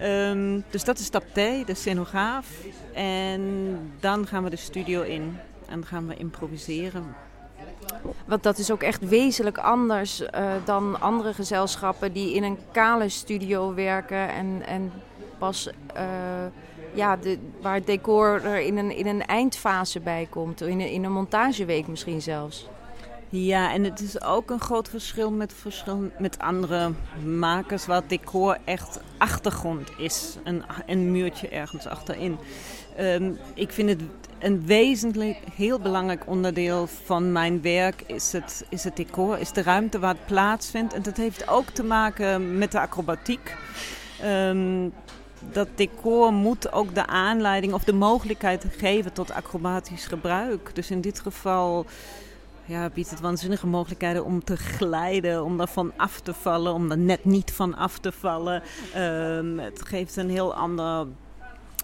Um, 0.02 0.64
dus 0.70 0.84
dat 0.84 0.98
is 0.98 1.04
stap 1.04 1.24
2, 1.32 1.64
de 1.64 1.74
scenograaf. 1.74 2.48
En 2.92 3.76
dan 4.00 4.26
gaan 4.26 4.44
we 4.44 4.50
de 4.50 4.56
studio 4.56 5.02
in 5.02 5.36
en 5.68 5.86
gaan 5.86 6.06
we 6.06 6.14
improviseren. 6.14 7.14
Want 8.26 8.42
dat 8.42 8.58
is 8.58 8.70
ook 8.70 8.82
echt 8.82 9.08
wezenlijk 9.08 9.58
anders 9.58 10.20
uh, 10.20 10.28
dan 10.64 11.00
andere 11.00 11.34
gezelschappen 11.34 12.12
die 12.12 12.34
in 12.34 12.42
een 12.42 12.58
kale 12.72 13.08
studio 13.08 13.74
werken 13.74 14.28
en, 14.28 14.62
en 14.66 14.92
pas 15.38 15.68
uh, 15.96 16.02
ja, 16.94 17.16
de, 17.16 17.38
waar 17.60 17.74
het 17.74 17.86
decor 17.86 18.44
er 18.44 18.60
in 18.60 18.76
een, 18.76 18.96
in 18.96 19.06
een 19.06 19.26
eindfase 19.26 20.00
bij 20.00 20.26
komt, 20.30 20.60
in 20.60 20.80
een, 20.80 20.90
in 20.90 21.04
een 21.04 21.12
montageweek 21.12 21.86
misschien 21.86 22.22
zelfs. 22.22 22.68
Ja, 23.28 23.72
en 23.72 23.84
het 23.84 24.00
is 24.00 24.22
ook 24.22 24.50
een 24.50 24.60
groot 24.60 24.88
verschil 24.88 25.30
met, 25.30 25.54
met 26.18 26.38
andere 26.38 26.92
makers 27.24 27.86
waar 27.86 28.02
decor 28.06 28.58
echt 28.64 29.00
achtergrond 29.18 29.90
is. 29.98 30.36
Een, 30.44 30.62
een 30.86 31.12
muurtje 31.12 31.48
ergens 31.48 31.86
achterin. 31.86 32.38
Um, 33.00 33.38
ik 33.54 33.72
vind 33.72 33.88
het 33.88 34.02
een 34.42 34.66
wezenlijk, 34.66 35.38
heel 35.54 35.78
belangrijk 35.78 36.26
onderdeel 36.26 36.86
van 36.86 37.32
mijn 37.32 37.62
werk 37.62 38.02
is 38.06 38.32
het, 38.32 38.64
is 38.68 38.84
het 38.84 38.96
decor, 38.96 39.38
is 39.38 39.52
de 39.52 39.62
ruimte 39.62 39.98
waar 39.98 40.14
het 40.14 40.26
plaatsvindt. 40.26 40.94
En 40.94 41.02
dat 41.02 41.16
heeft 41.16 41.48
ook 41.48 41.70
te 41.70 41.84
maken 41.84 42.58
met 42.58 42.72
de 42.72 42.80
acrobatiek. 42.80 43.56
Um, 44.24 44.92
dat 45.50 45.68
decor 45.74 46.32
moet 46.32 46.72
ook 46.72 46.94
de 46.94 47.06
aanleiding 47.06 47.72
of 47.72 47.84
de 47.84 47.92
mogelijkheid 47.92 48.64
geven 48.76 49.12
tot 49.12 49.32
acrobatisch 49.32 50.06
gebruik. 50.06 50.74
Dus 50.74 50.90
in 50.90 51.00
dit 51.00 51.20
geval 51.20 51.86
ja, 52.64 52.90
biedt 52.94 53.10
het 53.10 53.20
waanzinnige 53.20 53.66
mogelijkheden 53.66 54.24
om 54.24 54.44
te 54.44 54.56
glijden, 54.56 55.44
om 55.44 55.56
daarvan 55.56 55.92
af 55.96 56.20
te 56.20 56.34
vallen, 56.34 56.72
om 56.72 56.90
er 56.90 56.98
net 56.98 57.24
niet 57.24 57.52
van 57.52 57.74
af 57.74 57.98
te 57.98 58.12
vallen. 58.12 58.62
Ehm, 58.94 59.58
het 59.58 59.82
geeft 59.86 60.16
een 60.16 60.30
heel 60.30 60.54
ander 60.54 61.06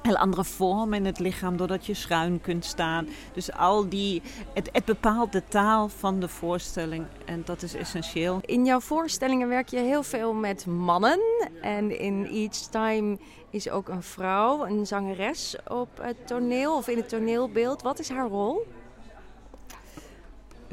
heel 0.03 0.17
andere 0.17 0.45
vorm 0.45 0.95
in 0.95 1.05
het 1.05 1.19
lichaam, 1.19 1.57
doordat 1.57 1.87
je 1.87 1.95
schuin 1.95 2.41
kunt 2.41 2.65
staan. 2.65 3.09
Dus 3.33 3.53
al 3.53 3.89
die, 3.89 4.23
het, 4.55 4.69
het 4.73 4.85
bepaalt 4.85 5.33
de 5.33 5.43
taal 5.49 5.89
van 5.89 6.21
de 6.21 6.29
voorstelling 6.29 7.07
en 7.25 7.43
dat 7.45 7.63
is 7.63 7.75
essentieel. 7.75 8.39
In 8.45 8.65
jouw 8.65 8.81
voorstellingen 8.81 9.49
werk 9.49 9.69
je 9.69 9.79
heel 9.79 10.03
veel 10.03 10.33
met 10.33 10.67
mannen 10.67 11.21
en 11.63 11.99
in 11.99 12.27
Each 12.27 12.57
Time 12.71 13.19
is 13.51 13.71
ook 13.71 13.89
een 13.89 14.03
vrouw, 14.03 14.67
een 14.67 14.87
zangeres 14.87 15.57
op 15.69 15.89
het 16.01 16.27
toneel 16.27 16.77
of 16.77 16.89
in 16.89 16.97
het 16.97 17.09
toneelbeeld. 17.09 17.83
Wat 17.83 17.99
is 17.99 18.09
haar 18.09 18.29
rol? 18.29 18.67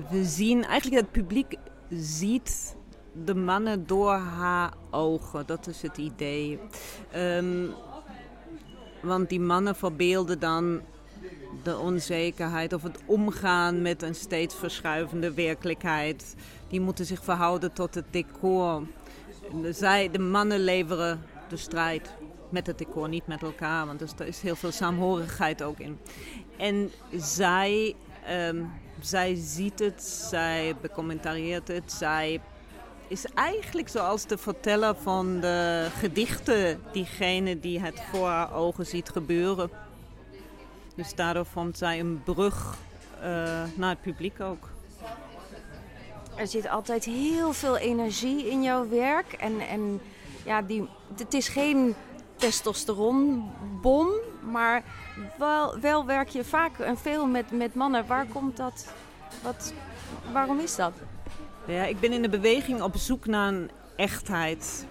We 0.09 0.23
zien 0.23 0.63
eigenlijk 0.63 1.01
het 1.01 1.11
publiek 1.11 1.55
ziet 1.89 2.75
de 3.23 3.35
mannen 3.35 3.87
door 3.87 4.13
haar 4.13 4.73
ogen. 4.91 5.45
Dat 5.45 5.67
is 5.67 5.81
het 5.81 5.97
idee. 5.97 6.59
Um, 7.15 7.73
want 9.05 9.29
die 9.29 9.39
mannen 9.39 9.75
verbeelden 9.75 10.39
dan 10.39 10.81
de 11.63 11.77
onzekerheid 11.77 12.73
of 12.73 12.83
het 12.83 12.99
omgaan 13.05 13.81
met 13.81 14.01
een 14.01 14.15
steeds 14.15 14.55
verschuivende 14.55 15.33
werkelijkheid. 15.33 16.35
Die 16.67 16.81
moeten 16.81 17.05
zich 17.05 17.23
verhouden 17.23 17.73
tot 17.73 17.95
het 17.95 18.05
decor. 18.09 18.83
Zij, 19.69 20.11
de 20.11 20.19
mannen 20.19 20.59
leveren 20.59 21.21
de 21.49 21.57
strijd 21.57 22.13
met 22.49 22.67
het 22.67 22.77
decor, 22.77 23.09
niet 23.09 23.27
met 23.27 23.41
elkaar, 23.41 23.85
want 23.85 24.19
er 24.19 24.27
is 24.27 24.41
heel 24.41 24.55
veel 24.55 24.71
saamhorigheid 24.71 25.63
ook 25.63 25.79
in. 25.79 25.99
En 26.57 26.91
zij, 27.15 27.95
um, 28.49 28.71
zij 28.99 29.35
ziet 29.35 29.79
het, 29.79 30.03
zij 30.03 30.75
becommentarieert 30.81 31.67
het, 31.67 31.91
zij 31.91 32.41
is 33.07 33.25
eigenlijk 33.33 33.89
zoals 33.89 34.25
de 34.25 34.37
verteller 34.37 34.95
van 34.95 35.39
de 35.39 35.87
gedichten, 35.99 36.81
diegene 36.91 37.59
die 37.59 37.79
het 37.79 38.01
voor 38.11 38.27
haar 38.27 38.53
ogen 38.53 38.85
ziet 38.85 39.09
gebeuren. 39.09 39.69
Dus 40.95 41.15
daardoor 41.15 41.45
vormt 41.45 41.77
zij 41.77 41.99
een 41.99 42.21
brug 42.23 42.77
uh, 43.17 43.23
naar 43.75 43.89
het 43.89 44.01
publiek 44.01 44.41
ook. 44.41 44.69
Er 46.35 46.47
zit 46.47 46.69
altijd 46.69 47.05
heel 47.05 47.53
veel 47.53 47.77
energie 47.77 48.49
in 48.49 48.63
jouw 48.63 48.89
werk. 48.89 49.33
En, 49.33 49.59
en 49.59 50.01
ja, 50.45 50.61
die, 50.61 50.89
het 51.17 51.33
is 51.33 51.47
geen 51.47 51.95
testosteronbom, 52.35 54.09
maar 54.51 54.83
wel, 55.37 55.79
wel 55.79 56.05
werk 56.05 56.29
je 56.29 56.43
vaak 56.43 56.79
en 56.79 56.97
veel 56.97 57.25
met, 57.25 57.51
met 57.51 57.75
mannen. 57.75 58.07
Waar 58.07 58.25
komt 58.25 58.57
dat? 58.57 58.87
Wat, 59.43 59.73
waarom 60.31 60.59
is 60.59 60.75
dat? 60.75 60.93
Ja, 61.67 61.83
ik 61.83 61.99
ben 61.99 62.13
in 62.13 62.21
de 62.21 62.29
beweging 62.29 62.81
op 62.81 62.95
zoek 62.95 63.25
naar 63.25 63.47
een 63.47 63.69
echtheid. 63.95 64.85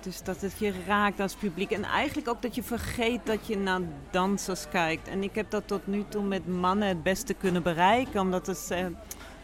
Dus 0.00 0.22
dat 0.22 0.40
het 0.40 0.58
je 0.58 0.72
raakt 0.86 1.20
als 1.20 1.34
publiek. 1.34 1.70
En 1.70 1.84
eigenlijk 1.84 2.28
ook 2.28 2.42
dat 2.42 2.54
je 2.54 2.62
vergeet 2.62 3.26
dat 3.26 3.46
je 3.46 3.58
naar 3.58 3.80
dansers 4.10 4.68
kijkt. 4.68 5.08
En 5.08 5.22
ik 5.22 5.34
heb 5.34 5.50
dat 5.50 5.66
tot 5.66 5.86
nu 5.86 6.04
toe 6.08 6.22
met 6.22 6.46
mannen 6.46 6.88
het 6.88 7.02
beste 7.02 7.34
kunnen 7.34 7.62
bereiken. 7.62 8.20
Omdat 8.20 8.46
het 8.46 8.68
eh, 8.70 8.78
een 8.78 8.96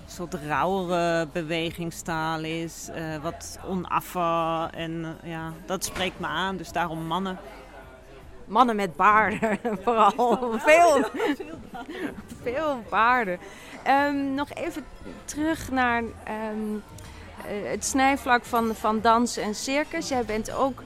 soort 0.06 0.34
rauwere 0.34 1.28
bewegingstaal 1.32 2.40
is. 2.42 2.88
Eh, 2.92 3.22
wat 3.22 3.58
onaffer. 3.66 4.70
En 4.70 5.04
eh, 5.22 5.30
ja, 5.30 5.52
dat 5.66 5.84
spreekt 5.84 6.20
me 6.20 6.26
aan. 6.26 6.56
Dus 6.56 6.72
daarom 6.72 7.06
mannen. 7.06 7.38
Mannen 8.48 8.76
met 8.76 8.96
baarden, 8.96 9.58
vooral. 9.84 10.58
Veel, 10.58 11.04
veel 12.42 12.82
baarden. 12.90 13.38
Um, 13.88 14.34
nog 14.34 14.54
even 14.54 14.84
terug 15.24 15.70
naar 15.70 16.02
um, 16.02 16.82
het 17.46 17.84
snijvlak 17.84 18.44
van, 18.44 18.74
van 18.74 19.00
dans 19.00 19.36
en 19.36 19.54
circus. 19.54 20.08
Jij 20.08 20.24
bent 20.24 20.52
ook, 20.52 20.82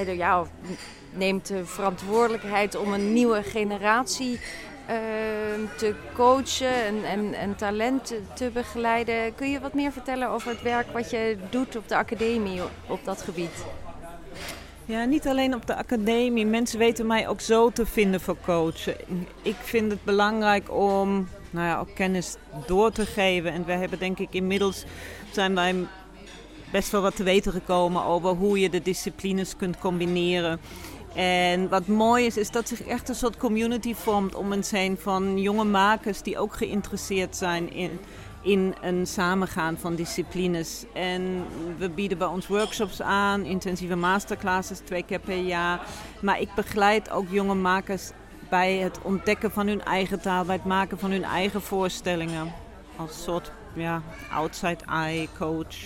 uh, 0.00 0.16
ja, 0.16 0.44
neemt 1.12 1.46
de 1.46 1.66
verantwoordelijkheid 1.66 2.76
om 2.76 2.92
een 2.92 3.12
nieuwe 3.12 3.42
generatie 3.42 4.32
uh, 4.32 4.96
te 5.76 5.94
coachen 6.14 6.84
en, 6.84 7.04
en, 7.04 7.34
en 7.34 7.56
talent 7.56 8.14
te 8.34 8.50
begeleiden. 8.52 9.34
Kun 9.34 9.50
je 9.50 9.60
wat 9.60 9.74
meer 9.74 9.92
vertellen 9.92 10.28
over 10.28 10.50
het 10.50 10.62
werk 10.62 10.92
wat 10.92 11.10
je 11.10 11.36
doet 11.50 11.76
op 11.76 11.88
de 11.88 11.96
academie 11.96 12.60
op 12.86 13.04
dat 13.04 13.22
gebied? 13.22 13.64
Ja, 14.88 15.04
niet 15.04 15.26
alleen 15.26 15.54
op 15.54 15.66
de 15.66 15.76
academie. 15.76 16.46
Mensen 16.46 16.78
weten 16.78 17.06
mij 17.06 17.28
ook 17.28 17.40
zo 17.40 17.70
te 17.70 17.86
vinden 17.86 18.20
voor 18.20 18.36
coachen. 18.44 18.96
Ik 19.42 19.56
vind 19.62 19.90
het 19.90 20.04
belangrijk 20.04 20.72
om 20.72 21.28
nou 21.50 21.66
ja, 21.66 21.78
ook 21.78 21.94
kennis 21.94 22.36
door 22.66 22.92
te 22.92 23.06
geven. 23.06 23.52
En 23.52 23.64
we 23.64 23.72
hebben 23.72 23.98
denk 23.98 24.18
ik 24.18 24.28
inmiddels 24.30 24.84
zijn 25.32 25.54
wij 25.54 25.74
best 26.72 26.90
wel 26.90 27.02
wat 27.02 27.16
te 27.16 27.22
weten 27.22 27.52
gekomen 27.52 28.04
over 28.04 28.30
hoe 28.30 28.60
je 28.60 28.70
de 28.70 28.82
disciplines 28.82 29.56
kunt 29.56 29.78
combineren. 29.78 30.60
En 31.14 31.68
wat 31.68 31.86
mooi 31.86 32.26
is, 32.26 32.36
is 32.36 32.50
dat 32.50 32.68
zich 32.68 32.80
echt 32.80 33.08
een 33.08 33.14
soort 33.14 33.36
community 33.36 33.94
vormt 33.94 34.34
om 34.34 34.52
een 34.52 34.64
zijn 34.64 34.96
van 34.98 35.40
jonge 35.40 35.64
makers 35.64 36.22
die 36.22 36.38
ook 36.38 36.56
geïnteresseerd 36.56 37.36
zijn 37.36 37.72
in, 37.72 37.98
in 38.46 38.74
een 38.80 39.06
samengaan 39.06 39.78
van 39.78 39.94
disciplines. 39.94 40.84
En 40.94 41.44
we 41.78 41.90
bieden 41.90 42.18
bij 42.18 42.26
ons 42.26 42.46
workshops 42.46 43.02
aan, 43.02 43.44
intensieve 43.44 43.96
masterclasses 43.96 44.78
twee 44.78 45.02
keer 45.02 45.20
per 45.20 45.38
jaar. 45.38 45.80
Maar 46.20 46.40
ik 46.40 46.54
begeleid 46.54 47.10
ook 47.10 47.28
jonge 47.28 47.54
makers 47.54 48.10
bij 48.48 48.76
het 48.76 48.98
ontdekken 49.02 49.50
van 49.50 49.66
hun 49.66 49.84
eigen 49.84 50.20
taal, 50.20 50.44
bij 50.44 50.56
het 50.56 50.64
maken 50.64 50.98
van 50.98 51.10
hun 51.10 51.24
eigen 51.24 51.62
voorstellingen. 51.62 52.52
Als 52.96 53.22
soort 53.22 53.52
ja, 53.74 54.02
outside 54.30 54.84
eye 54.88 55.28
coach. 55.38 55.76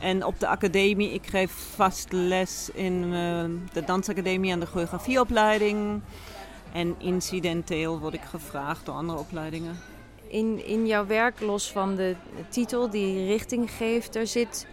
En 0.00 0.24
op 0.24 0.40
de 0.40 0.46
academie, 0.46 1.12
ik 1.12 1.26
geef 1.26 1.52
vast 1.74 2.12
les 2.12 2.70
in 2.72 3.04
uh, 3.04 3.44
de 3.72 3.84
dansacademie 3.86 4.52
en 4.52 4.60
de 4.60 4.66
choreografieopleiding. 4.66 6.00
En 6.72 6.94
incidenteel 6.98 7.98
word 7.98 8.14
ik 8.14 8.24
gevraagd 8.30 8.86
door 8.86 8.94
andere 8.94 9.18
opleidingen. 9.18 9.95
In, 10.28 10.66
in 10.66 10.86
jouw 10.86 11.06
werk, 11.06 11.40
los 11.40 11.72
van 11.72 11.94
de 11.94 12.14
titel 12.48 12.90
die 12.90 13.26
richting 13.26 13.70
geeft, 13.70 14.16
er 14.16 14.26
zit 14.26 14.66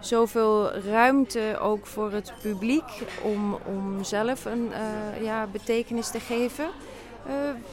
zoveel 0.00 0.72
ruimte 0.72 1.58
ook 1.60 1.86
voor 1.86 2.12
het 2.12 2.32
publiek 2.42 3.02
om, 3.22 3.54
om 3.54 4.04
zelf 4.04 4.44
een 4.44 4.70
uh, 4.70 5.22
ja, 5.22 5.46
betekenis 5.46 6.10
te 6.10 6.20
geven. 6.20 6.68
Uh, 7.26 7.32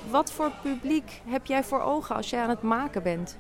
wat 0.10 0.32
voor 0.32 0.52
publiek 0.62 1.22
heb 1.26 1.46
jij 1.46 1.64
voor 1.64 1.82
ogen 1.82 2.16
als 2.16 2.30
jij 2.30 2.42
aan 2.42 2.50
het 2.50 2.62
maken 2.62 3.04
bent? 3.04 3.38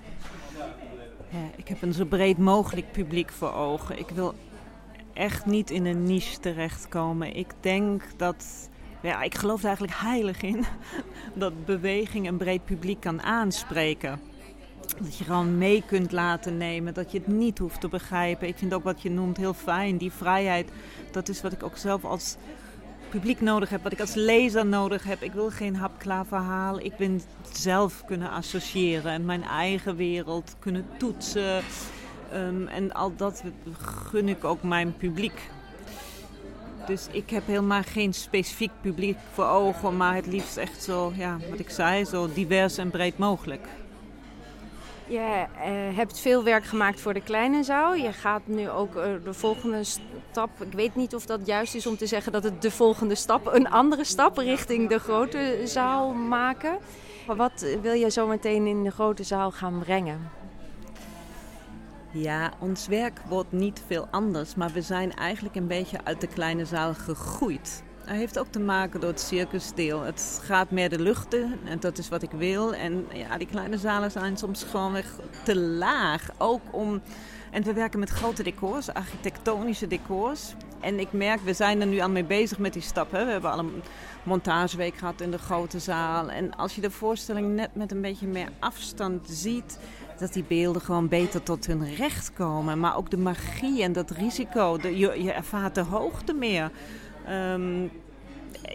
Ja, 1.29 1.49
ik 1.55 1.67
heb 1.67 1.81
een 1.81 1.93
zo 1.93 2.05
breed 2.05 2.37
mogelijk 2.37 2.91
publiek 2.91 3.31
voor 3.31 3.53
ogen. 3.53 3.99
Ik 3.99 4.09
wil 4.09 4.33
echt 5.13 5.45
niet 5.45 5.69
in 5.69 5.85
een 5.85 6.03
niche 6.03 6.39
terechtkomen. 6.39 7.35
Ik 7.35 7.53
denk 7.59 8.03
dat. 8.17 8.69
Ja, 9.01 9.21
ik 9.21 9.35
geloof 9.35 9.59
er 9.59 9.65
eigenlijk 9.65 9.97
heilig 9.97 10.41
in 10.41 10.65
dat 11.33 11.65
beweging 11.65 12.27
een 12.27 12.37
breed 12.37 12.65
publiek 12.65 12.99
kan 12.99 13.21
aanspreken. 13.21 14.19
Dat 15.01 15.17
je 15.17 15.23
gewoon 15.23 15.57
mee 15.57 15.83
kunt 15.85 16.11
laten 16.11 16.57
nemen, 16.57 16.93
dat 16.93 17.11
je 17.11 17.17
het 17.17 17.27
niet 17.27 17.57
hoeft 17.57 17.81
te 17.81 17.87
begrijpen. 17.87 18.47
Ik 18.47 18.57
vind 18.57 18.73
ook 18.73 18.83
wat 18.83 19.01
je 19.01 19.09
noemt 19.09 19.37
heel 19.37 19.53
fijn, 19.53 19.97
die 19.97 20.11
vrijheid. 20.11 20.69
Dat 21.11 21.29
is 21.29 21.41
wat 21.41 21.51
ik 21.51 21.63
ook 21.63 21.77
zelf 21.77 22.05
als 22.05 22.35
publiek 23.09 23.41
nodig 23.41 23.69
heb, 23.69 23.83
wat 23.83 23.91
ik 23.91 23.99
als 23.99 24.13
lezer 24.13 24.65
nodig 24.65 25.03
heb. 25.03 25.21
Ik 25.21 25.33
wil 25.33 25.49
geen 25.49 25.75
hapklaar 25.75 26.25
verhaal. 26.25 26.79
Ik 26.79 26.93
wil 26.97 27.19
zelf 27.51 28.05
kunnen 28.05 28.29
associëren 28.29 29.11
en 29.11 29.25
mijn 29.25 29.43
eigen 29.43 29.95
wereld 29.95 30.55
kunnen 30.59 30.85
toetsen. 30.97 31.63
Um, 32.33 32.67
en 32.67 32.93
al 32.93 33.15
dat 33.15 33.43
gun 33.81 34.29
ik 34.29 34.43
ook 34.43 34.63
mijn 34.63 34.97
publiek. 34.97 35.49
Dus 36.87 37.07
ik 37.11 37.29
heb 37.29 37.47
helemaal 37.47 37.83
geen 37.83 38.13
specifiek 38.13 38.71
publiek 38.81 39.17
voor 39.33 39.45
ogen, 39.45 39.97
maar 39.97 40.15
het 40.15 40.25
liefst 40.25 40.57
echt 40.57 40.83
zo, 40.83 41.11
ja, 41.15 41.37
wat 41.49 41.59
ik 41.59 41.69
zei, 41.69 42.05
zo 42.05 42.29
divers 42.33 42.77
en 42.77 42.89
breed 42.89 43.17
mogelijk. 43.17 43.67
Je 45.07 45.45
uh, 45.55 45.97
hebt 45.97 46.19
veel 46.19 46.43
werk 46.43 46.65
gemaakt 46.65 47.01
voor 47.01 47.13
de 47.13 47.21
kleine 47.21 47.63
zaal. 47.63 47.95
Je 47.95 48.13
gaat 48.13 48.41
nu 48.45 48.69
ook 48.69 48.95
uh, 48.95 49.03
de 49.23 49.33
volgende 49.33 49.83
stap. 49.83 50.49
Ik 50.61 50.73
weet 50.73 50.95
niet 50.95 51.15
of 51.15 51.25
dat 51.25 51.39
juist 51.45 51.75
is 51.75 51.87
om 51.87 51.97
te 51.97 52.07
zeggen 52.07 52.31
dat 52.31 52.43
het 52.43 52.61
de 52.61 52.71
volgende 52.71 53.15
stap, 53.15 53.47
een 53.53 53.69
andere 53.69 54.03
stap 54.03 54.37
richting 54.37 54.89
de 54.89 54.99
grote 54.99 55.61
zaal 55.63 56.13
maken. 56.13 56.77
Maar 57.27 57.35
wat 57.35 57.65
wil 57.81 57.93
je 57.93 58.09
zo 58.11 58.27
meteen 58.27 58.67
in 58.67 58.83
de 58.83 58.91
grote 58.91 59.23
zaal 59.23 59.51
gaan 59.51 59.79
brengen? 59.79 60.36
Ja, 62.11 62.53
ons 62.59 62.87
werk 62.87 63.19
wordt 63.27 63.51
niet 63.51 63.81
veel 63.87 64.07
anders, 64.11 64.55
maar 64.55 64.71
we 64.71 64.81
zijn 64.81 65.13
eigenlijk 65.13 65.55
een 65.55 65.67
beetje 65.67 65.99
uit 66.03 66.21
de 66.21 66.27
kleine 66.27 66.65
zaal 66.65 66.93
gegroeid. 66.93 67.83
Dat 68.05 68.15
heeft 68.15 68.39
ook 68.39 68.47
te 68.47 68.59
maken 68.59 68.99
door 68.99 69.09
het 69.09 69.19
circusdeel. 69.19 70.01
Het 70.01 70.39
gaat 70.43 70.71
meer 70.71 70.89
de 70.89 70.99
lucht 70.99 71.33
in 71.33 71.59
en 71.65 71.79
dat 71.79 71.97
is 71.97 72.09
wat 72.09 72.21
ik 72.21 72.31
wil. 72.31 72.73
En 72.73 73.05
ja, 73.13 73.37
die 73.37 73.47
kleine 73.47 73.77
zalen 73.77 74.11
zijn 74.11 74.37
soms 74.37 74.63
gewoon 74.63 74.95
te 75.43 75.57
laag. 75.57 76.29
Ook 76.37 76.61
om... 76.71 77.01
En 77.51 77.63
we 77.63 77.73
werken 77.73 77.99
met 77.99 78.09
grote 78.09 78.43
decors, 78.43 78.93
architectonische 78.93 79.87
decors. 79.87 80.53
En 80.79 80.99
ik 80.99 81.11
merk, 81.11 81.41
we 81.41 81.53
zijn 81.53 81.81
er 81.81 81.87
nu 81.87 81.99
al 81.99 82.09
mee 82.09 82.23
bezig 82.23 82.57
met 82.57 82.73
die 82.73 82.81
stappen. 82.81 83.25
We 83.25 83.31
hebben 83.31 83.51
al 83.51 83.59
een 83.59 83.81
montageweek 84.23 84.95
gehad 84.95 85.21
in 85.21 85.31
de 85.31 85.37
grote 85.37 85.79
zaal. 85.79 86.29
En 86.29 86.55
als 86.55 86.75
je 86.75 86.81
de 86.81 86.91
voorstelling 86.91 87.55
net 87.55 87.75
met 87.75 87.91
een 87.91 88.01
beetje 88.01 88.27
meer 88.27 88.49
afstand 88.59 89.27
ziet, 89.29 89.79
dat 90.19 90.33
die 90.33 90.43
beelden 90.43 90.81
gewoon 90.81 91.07
beter 91.07 91.43
tot 91.43 91.65
hun 91.65 91.95
recht 91.95 92.33
komen. 92.33 92.79
Maar 92.79 92.97
ook 92.97 93.09
de 93.09 93.17
magie 93.17 93.83
en 93.83 93.93
dat 93.93 94.11
risico, 94.11 94.77
de, 94.77 94.97
je, 94.97 95.31
ervaart 95.31 95.75
de 95.75 95.81
hoogte 95.81 96.33
meer. 96.33 96.71
Ehm, 97.25 97.87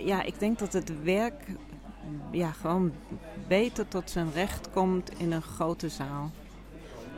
ja, 0.04 0.22
ik 0.22 0.38
denk 0.38 0.58
dat 0.58 0.72
het 0.72 1.02
werk 1.02 1.44
ja, 2.30 2.50
gewoon 2.50 2.92
beter 3.48 3.88
tot 3.88 4.10
zijn 4.10 4.32
recht 4.34 4.70
komt 4.70 5.10
in 5.18 5.32
een 5.32 5.42
grote 5.42 5.88
zaal 5.88 6.30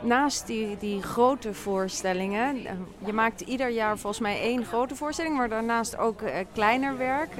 naast 0.01 0.47
die, 0.47 0.77
die 0.79 1.01
grote 1.01 1.53
voorstellingen, 1.53 2.61
je 3.05 3.13
maakt 3.13 3.41
ieder 3.41 3.69
jaar 3.69 3.97
volgens 3.97 4.21
mij 4.21 4.41
één 4.41 4.65
grote 4.65 4.95
voorstelling, 4.95 5.37
maar 5.37 5.49
daarnaast 5.49 5.97
ook 5.97 6.21
uh, 6.21 6.29
kleiner 6.53 6.97
werk. 6.97 7.31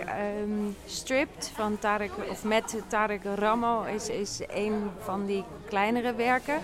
Um, 0.41 0.75
Stripped 0.85 1.51
van 1.55 1.79
Tarek, 1.79 2.11
of 2.29 2.43
met 2.43 2.75
Tarek 2.87 3.23
Ramo 3.35 3.83
is, 3.83 4.09
is 4.09 4.41
een 4.47 4.89
van 4.99 5.25
die 5.25 5.43
kleinere 5.67 6.13
werken. 6.13 6.59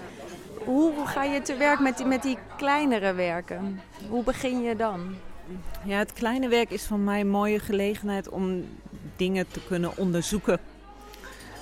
Hoe 0.65 0.93
ga 1.05 1.24
je 1.24 1.41
te 1.41 1.55
werk 1.55 1.79
met 1.79 1.98
die, 1.98 2.05
met 2.05 2.24
die 2.24 2.38
kleinere 2.57 3.13
werken? 3.13 3.81
Hoe 4.10 4.24
begin 4.24 4.62
je 4.62 4.75
dan? 4.75 5.15
Ja, 5.83 5.98
het 5.98 6.13
kleine 6.13 6.48
werk 6.48 6.69
is 6.69 6.88
voor 6.88 7.00
mij 7.00 7.19
een 7.19 7.29
mooie 7.29 7.60
gelegenheid 7.60 8.29
om 8.29 8.65
dingen 9.15 9.48
te 9.48 9.60
kunnen 9.67 9.98
onderzoeken. 9.98 10.60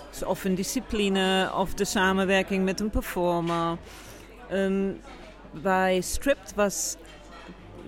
Dus 0.09 0.23
of 0.23 0.43
een 0.43 0.55
discipline, 0.55 1.51
of 1.55 1.73
de 1.73 1.85
samenwerking 1.85 2.63
met 2.63 2.79
een 2.79 2.89
performer. 2.89 3.77
Um, 4.51 4.99
bij 5.51 6.01
Stripped 6.01 6.53
was 6.55 6.95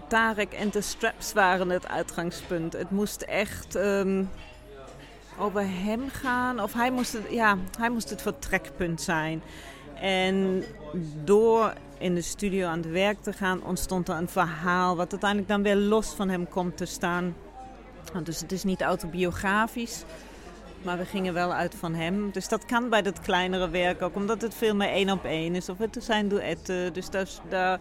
Tarek 0.07 0.53
en 0.53 0.69
de 0.69 0.81
straps 0.81 1.33
waren 1.33 1.69
het 1.69 1.87
uitgangspunt. 1.87 2.73
Het 2.73 2.91
moest 2.91 3.21
echt 3.21 3.75
um, 3.75 4.29
over 5.39 5.61
hem 5.61 6.09
gaan. 6.09 6.59
Of 6.61 6.73
hij 6.73 6.91
moest, 6.91 7.13
het, 7.13 7.23
ja, 7.29 7.57
hij 7.79 7.89
moest 7.89 8.09
het 8.09 8.21
vertrekpunt 8.21 9.01
zijn. 9.01 9.41
En 10.01 10.63
door 11.23 11.73
in 11.97 12.15
de 12.15 12.21
studio 12.21 12.67
aan 12.67 12.77
het 12.77 12.91
werk 12.91 13.21
te 13.21 13.33
gaan, 13.33 13.63
ontstond 13.63 14.07
er 14.07 14.15
een 14.15 14.29
verhaal 14.29 14.95
wat 14.95 15.11
uiteindelijk 15.11 15.49
dan 15.49 15.63
weer 15.63 15.75
los 15.75 16.07
van 16.07 16.29
hem 16.29 16.49
komt 16.49 16.77
te 16.77 16.85
staan. 16.85 17.35
Dus 18.23 18.39
het 18.39 18.51
is 18.51 18.63
niet 18.63 18.81
autobiografisch. 18.81 20.03
Maar 20.83 20.97
we 20.97 21.05
gingen 21.05 21.33
wel 21.33 21.53
uit 21.53 21.75
van 21.75 21.93
hem. 21.93 22.31
Dus 22.31 22.47
dat 22.47 22.65
kan 22.65 22.89
bij 22.89 23.01
dat 23.01 23.19
kleinere 23.19 23.69
werk 23.69 24.01
ook, 24.01 24.15
omdat 24.15 24.41
het 24.41 24.53
veel 24.53 24.75
meer 24.75 24.89
één 24.89 25.09
op 25.09 25.25
één 25.25 25.55
is. 25.55 25.69
Of 25.69 25.77
het 25.77 25.97
zijn 25.99 26.27
duetten. 26.27 26.93
Dus 26.93 27.09
daar, 27.49 27.79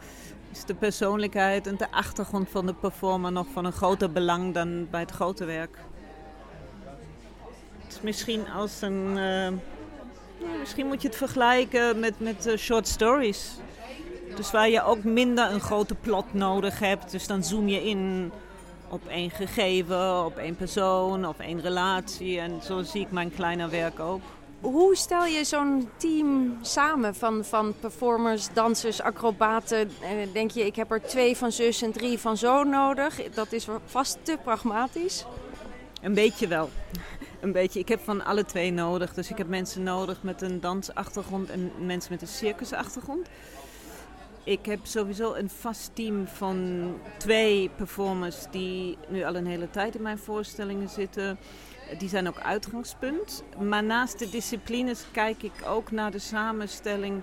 is 0.52 0.64
de 0.64 0.74
persoonlijkheid 0.74 1.66
en 1.66 1.76
de 1.76 1.90
achtergrond 1.90 2.48
van 2.48 2.66
de 2.66 2.74
performer 2.74 3.32
nog 3.32 3.46
van 3.52 3.64
een 3.64 3.72
groter 3.72 4.12
belang 4.12 4.54
dan 4.54 4.90
bij 4.90 5.00
het 5.00 5.10
grote 5.10 5.44
werk. 5.44 5.78
Het 7.82 7.92
is 7.92 8.00
misschien 8.00 8.48
als 8.48 8.80
een. 8.80 9.16
Uh, 9.16 9.48
misschien 10.58 10.86
moet 10.86 11.02
je 11.02 11.08
het 11.08 11.16
vergelijken 11.16 12.00
met, 12.00 12.20
met 12.20 12.46
uh, 12.46 12.56
short 12.56 12.88
stories. 12.88 13.58
Dus 14.36 14.50
waar 14.50 14.68
je 14.68 14.84
ook 14.84 15.04
minder 15.04 15.50
een 15.50 15.60
grote 15.60 15.94
plot 15.94 16.34
nodig 16.34 16.78
hebt. 16.78 17.10
Dus 17.10 17.26
dan 17.26 17.44
zoom 17.44 17.68
je 17.68 17.88
in 17.88 18.32
op 18.90 19.06
één 19.06 19.30
gegeven, 19.30 20.24
op 20.24 20.36
één 20.36 20.56
persoon, 20.56 21.26
op 21.26 21.40
één 21.40 21.60
relatie. 21.60 22.40
En 22.40 22.62
zo 22.62 22.82
zie 22.82 23.00
ik 23.00 23.10
mijn 23.10 23.30
kleine 23.34 23.68
werk 23.68 24.00
ook. 24.00 24.20
Hoe 24.60 24.96
stel 24.96 25.24
je 25.24 25.44
zo'n 25.44 25.88
team 25.96 26.58
samen 26.62 27.14
van, 27.14 27.44
van 27.44 27.74
performers, 27.80 28.48
dansers, 28.52 29.00
acrobaten? 29.00 29.90
Eh, 30.00 30.10
denk 30.32 30.50
je, 30.50 30.66
ik 30.66 30.76
heb 30.76 30.90
er 30.90 31.02
twee 31.02 31.36
van 31.36 31.52
zus 31.52 31.82
en 31.82 31.92
drie 31.92 32.18
van 32.18 32.36
zo 32.36 32.64
nodig? 32.64 33.22
Dat 33.34 33.52
is 33.52 33.66
vast 33.84 34.18
te 34.22 34.38
pragmatisch. 34.44 35.24
Een 36.02 36.14
beetje 36.14 36.46
wel. 36.46 36.70
Een 37.40 37.52
beetje. 37.52 37.80
Ik 37.80 37.88
heb 37.88 38.00
van 38.00 38.24
alle 38.24 38.44
twee 38.44 38.72
nodig. 38.72 39.14
Dus 39.14 39.30
ik 39.30 39.38
heb 39.38 39.48
mensen 39.48 39.82
nodig 39.82 40.22
met 40.22 40.42
een 40.42 40.60
dansachtergrond 40.60 41.50
en 41.50 41.72
mensen 41.78 42.12
met 42.12 42.22
een 42.22 42.28
circusachtergrond. 42.28 43.28
Ik 44.44 44.66
heb 44.66 44.80
sowieso 44.82 45.34
een 45.34 45.50
vast 45.50 45.90
team 45.94 46.26
van 46.26 46.98
twee 47.18 47.70
performers 47.76 48.36
die 48.50 48.98
nu 49.08 49.22
al 49.24 49.34
een 49.34 49.46
hele 49.46 49.70
tijd 49.70 49.94
in 49.94 50.02
mijn 50.02 50.18
voorstellingen 50.18 50.88
zitten. 50.88 51.38
Die 51.98 52.08
zijn 52.08 52.28
ook 52.28 52.38
uitgangspunt. 52.38 53.44
Maar 53.58 53.84
naast 53.84 54.18
de 54.18 54.30
disciplines 54.30 55.04
kijk 55.12 55.42
ik 55.42 55.52
ook 55.66 55.90
naar 55.90 56.10
de 56.10 56.18
samenstelling 56.18 57.22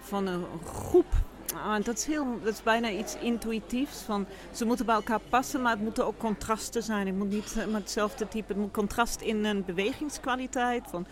van 0.00 0.26
een 0.26 0.44
groep. 0.64 1.06
Ah, 1.54 1.84
dat, 1.84 1.98
is 1.98 2.04
heel, 2.04 2.38
dat 2.42 2.52
is 2.52 2.62
bijna 2.62 2.90
iets 2.90 3.16
intuïtiefs. 3.16 4.00
Van, 4.00 4.26
ze 4.52 4.64
moeten 4.64 4.86
bij 4.86 4.94
elkaar 4.94 5.20
passen, 5.28 5.62
maar 5.62 5.72
het 5.72 5.82
moeten 5.82 6.06
ook 6.06 6.18
contrasten 6.18 6.82
zijn. 6.82 7.06
Het 7.06 7.16
moet 7.16 7.30
niet 7.30 7.54
met 7.54 7.80
hetzelfde 7.80 8.28
type. 8.28 8.52
Het 8.52 8.62
moet 8.62 8.72
contrast 8.72 9.20
in 9.20 9.44
een 9.44 9.64
bewegingskwaliteit. 9.64 10.84
Van, 10.88 11.06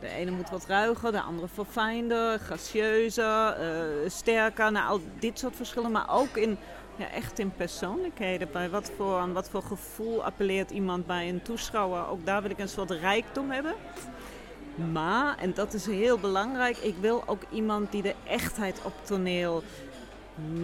de 0.00 0.08
ene 0.08 0.30
moet 0.30 0.50
wat 0.50 0.66
ruiger, 0.66 1.12
de 1.12 1.20
andere 1.20 1.48
verfijnder, 1.48 2.38
gracieuzer, 2.38 3.56
uh, 3.60 4.08
sterker. 4.08 4.72
Nou, 4.72 4.88
al 4.88 5.00
dit 5.18 5.38
soort 5.38 5.56
verschillen. 5.56 5.92
Maar 5.92 6.10
ook 6.10 6.36
in, 6.36 6.58
ja, 6.96 7.10
echt 7.10 7.38
in 7.38 7.52
persoonlijkheden. 7.56 8.48
Bij 8.52 8.70
wat 8.70 8.90
voor, 8.96 9.18
aan 9.18 9.32
wat 9.32 9.50
voor 9.50 9.62
gevoel 9.62 10.24
appelleert 10.24 10.70
iemand 10.70 11.06
bij 11.06 11.28
een 11.28 11.42
toeschouwer. 11.42 12.08
Ook 12.08 12.26
daar 12.26 12.42
wil 12.42 12.50
ik 12.50 12.58
een 12.58 12.68
soort 12.68 12.90
rijkdom 12.90 13.50
hebben. 13.50 13.74
Maar, 14.92 15.38
en 15.38 15.54
dat 15.54 15.74
is 15.74 15.86
heel 15.86 16.18
belangrijk, 16.18 16.76
ik 16.76 16.94
wil 17.00 17.22
ook 17.26 17.42
iemand 17.50 17.92
die 17.92 18.02
de 18.02 18.14
echtheid 18.26 18.80
op 18.84 18.92
toneel 19.02 19.62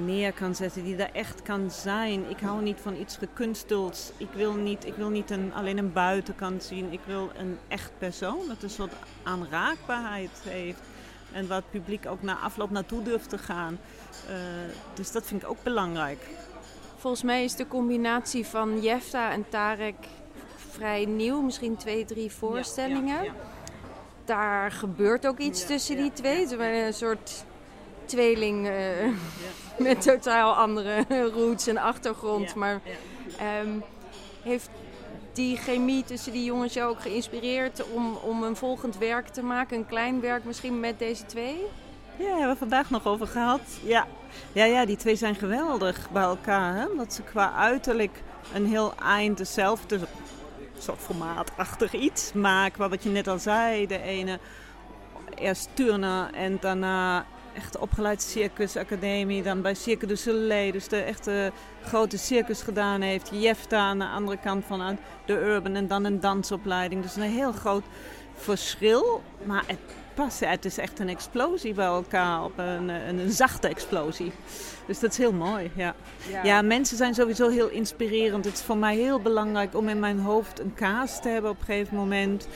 neer 0.05 0.33
kan 0.33 0.55
zetten, 0.55 0.85
die 0.85 0.97
daar 0.97 1.13
echt 1.13 1.43
kan 1.43 1.71
zijn. 1.71 2.31
Ik 2.31 2.41
hou 2.41 2.63
niet 2.63 2.79
van 2.83 2.97
iets 2.97 3.17
gekunstelds. 3.17 4.13
Ik 4.17 4.29
wil 4.35 4.55
niet, 4.55 4.87
ik 4.87 4.95
wil 4.95 5.09
niet 5.09 5.31
een, 5.31 5.53
alleen 5.55 5.79
een 5.79 5.93
buitenkant 5.93 6.65
zien. 6.65 6.93
Ik 6.93 7.01
wil 7.07 7.31
een 7.37 7.59
echt 7.69 7.91
persoon 7.99 8.39
dat 8.49 8.63
een 8.63 8.71
soort 8.71 8.93
aanraakbaarheid 9.23 10.41
heeft. 10.45 10.81
En 11.33 11.47
waar 11.47 11.57
het 11.57 11.71
publiek 11.71 12.07
ook 12.07 12.23
na 12.23 12.39
afloop 12.39 12.71
naartoe 12.71 13.03
durft 13.03 13.29
te 13.29 13.39
gaan. 13.39 13.79
Uh, 14.29 14.35
dus 14.95 15.13
dat 15.13 15.27
vind 15.27 15.43
ik 15.43 15.49
ook 15.49 15.63
belangrijk. 15.63 16.19
Volgens 16.97 17.23
mij 17.23 17.45
is 17.45 17.57
de 17.57 17.69
combinatie 17.69 18.47
van 18.47 18.83
Jefta 18.83 19.33
en 19.33 19.49
Tarek 19.49 19.97
vrij 20.71 21.05
nieuw. 21.05 21.41
Misschien 21.41 21.77
twee, 21.77 22.05
drie 22.05 22.31
voorstellingen. 22.31 23.17
Ja, 23.17 23.23
ja, 23.23 23.33
ja. 23.33 23.35
Daar 24.25 24.71
gebeurt 24.71 25.27
ook 25.27 25.39
iets 25.39 25.67
tussen 25.67 25.97
die 25.97 26.13
twee. 26.13 26.59
Een 26.59 26.95
soort 26.95 27.45
tweeling 28.05 28.67
uh, 28.67 28.73
met 29.89 30.03
totaal 30.03 30.55
andere 30.55 31.05
roots 31.35 31.67
en 31.67 31.77
achtergrond. 31.77 32.55
maar 32.55 32.81
um, 33.63 33.83
heeft 34.43 34.69
die 35.33 35.57
chemie 35.57 36.05
tussen 36.05 36.33
die 36.33 36.45
jongens 36.45 36.75
jou 36.75 36.91
ook 36.91 37.01
geïnspireerd 37.01 37.85
om, 37.93 38.17
om 38.17 38.43
een 38.43 38.57
volgend 38.57 38.99
werk 38.99 39.29
te 39.29 39.43
maken? 39.43 39.77
Een 39.77 39.87
klein 39.87 40.21
werk 40.21 40.45
misschien 40.45 40.81
met 40.81 40.99
deze 40.99 41.27
twee? 41.27 41.67
Ja, 42.19 42.29
hebben 42.29 42.49
we 42.49 42.57
vandaag 42.57 42.91
nog 42.91 43.07
over 43.07 43.27
gehad. 43.27 43.61
Ja, 43.83 44.07
ja, 44.53 44.65
ja 44.65 44.85
die 44.85 44.97
twee 44.97 45.17
zijn 45.17 45.35
geweldig 45.35 46.11
bij 46.11 46.23
elkaar. 46.23 46.77
Hè? 46.77 46.87
Omdat 46.87 47.15
ze 47.15 47.23
qua 47.23 47.53
uiterlijk 47.53 48.23
een 48.53 48.67
heel 48.67 48.95
eind 49.03 49.39
dezelfde 49.39 49.99
soort 50.79 51.01
formaatachtig 51.01 51.93
iets 51.93 52.33
maken. 52.33 52.91
Wat 52.91 53.03
je 53.03 53.09
net 53.09 53.29
al 53.29 53.39
zei, 53.39 53.87
de 53.87 54.03
ene 54.03 54.39
eerst 55.35 55.69
turnen 55.75 56.35
en 56.35 56.59
daarna 56.61 57.27
echt 57.55 57.79
opgeleid 57.79 58.23
circusacademie. 58.23 59.43
Dan 59.43 59.63
bij 59.63 59.75
Cirque 59.75 60.07
du 60.07 60.17
Soleil, 60.17 60.73
dus 60.73 60.89
de 60.89 61.01
echte 61.01 61.53
grote 61.83 62.19
circus 62.19 62.63
gedaan 62.63 63.01
heeft. 63.01 63.31
Jefta 63.33 63.79
aan 63.79 63.99
de 63.99 64.07
andere 64.07 64.39
kant 64.39 64.65
van 64.65 64.99
de 65.27 65.33
urban 65.33 65.75
en 65.75 65.89
dan 65.89 66.05
een 66.05 66.21
dansopleiding. 66.21 67.03
Dus 67.03 67.17
een 67.17 67.23
heel 67.23 67.53
groot 67.53 67.85
verschil. 68.35 69.23
Maar 69.45 69.65
het 69.67 69.79
het 70.39 70.65
is 70.65 70.79
echt 70.79 70.99
een 70.99 71.09
explosie 71.09 71.75
bij 71.75 71.87
elkaar, 71.87 72.45
op 72.45 72.59
een, 72.59 72.89
een, 72.89 73.19
een 73.19 73.33
zachte 73.33 73.69
explosie. 73.69 74.33
Dus 74.87 75.01
dat 75.01 75.11
is 75.11 75.19
heel 75.19 75.33
mooi, 75.33 75.71
ja. 75.75 75.95
ja. 76.31 76.43
ja. 76.43 76.63
mensen 76.63 76.97
zijn 76.97 77.15
sowieso 77.15 77.49
heel 77.49 77.69
inspirerend. 77.69 78.45
Het 78.45 78.55
is 78.55 78.63
voor 78.63 78.77
mij 78.77 78.97
heel 78.97 79.21
belangrijk 79.21 79.77
om 79.77 79.89
in 79.89 79.99
mijn 79.99 80.19
hoofd 80.19 80.61
een 80.61 80.75
kaas 80.75 81.21
te 81.21 81.29
hebben 81.29 81.51
op 81.51 81.59
een 81.59 81.65
gegeven 81.65 81.97
moment. 81.97 82.49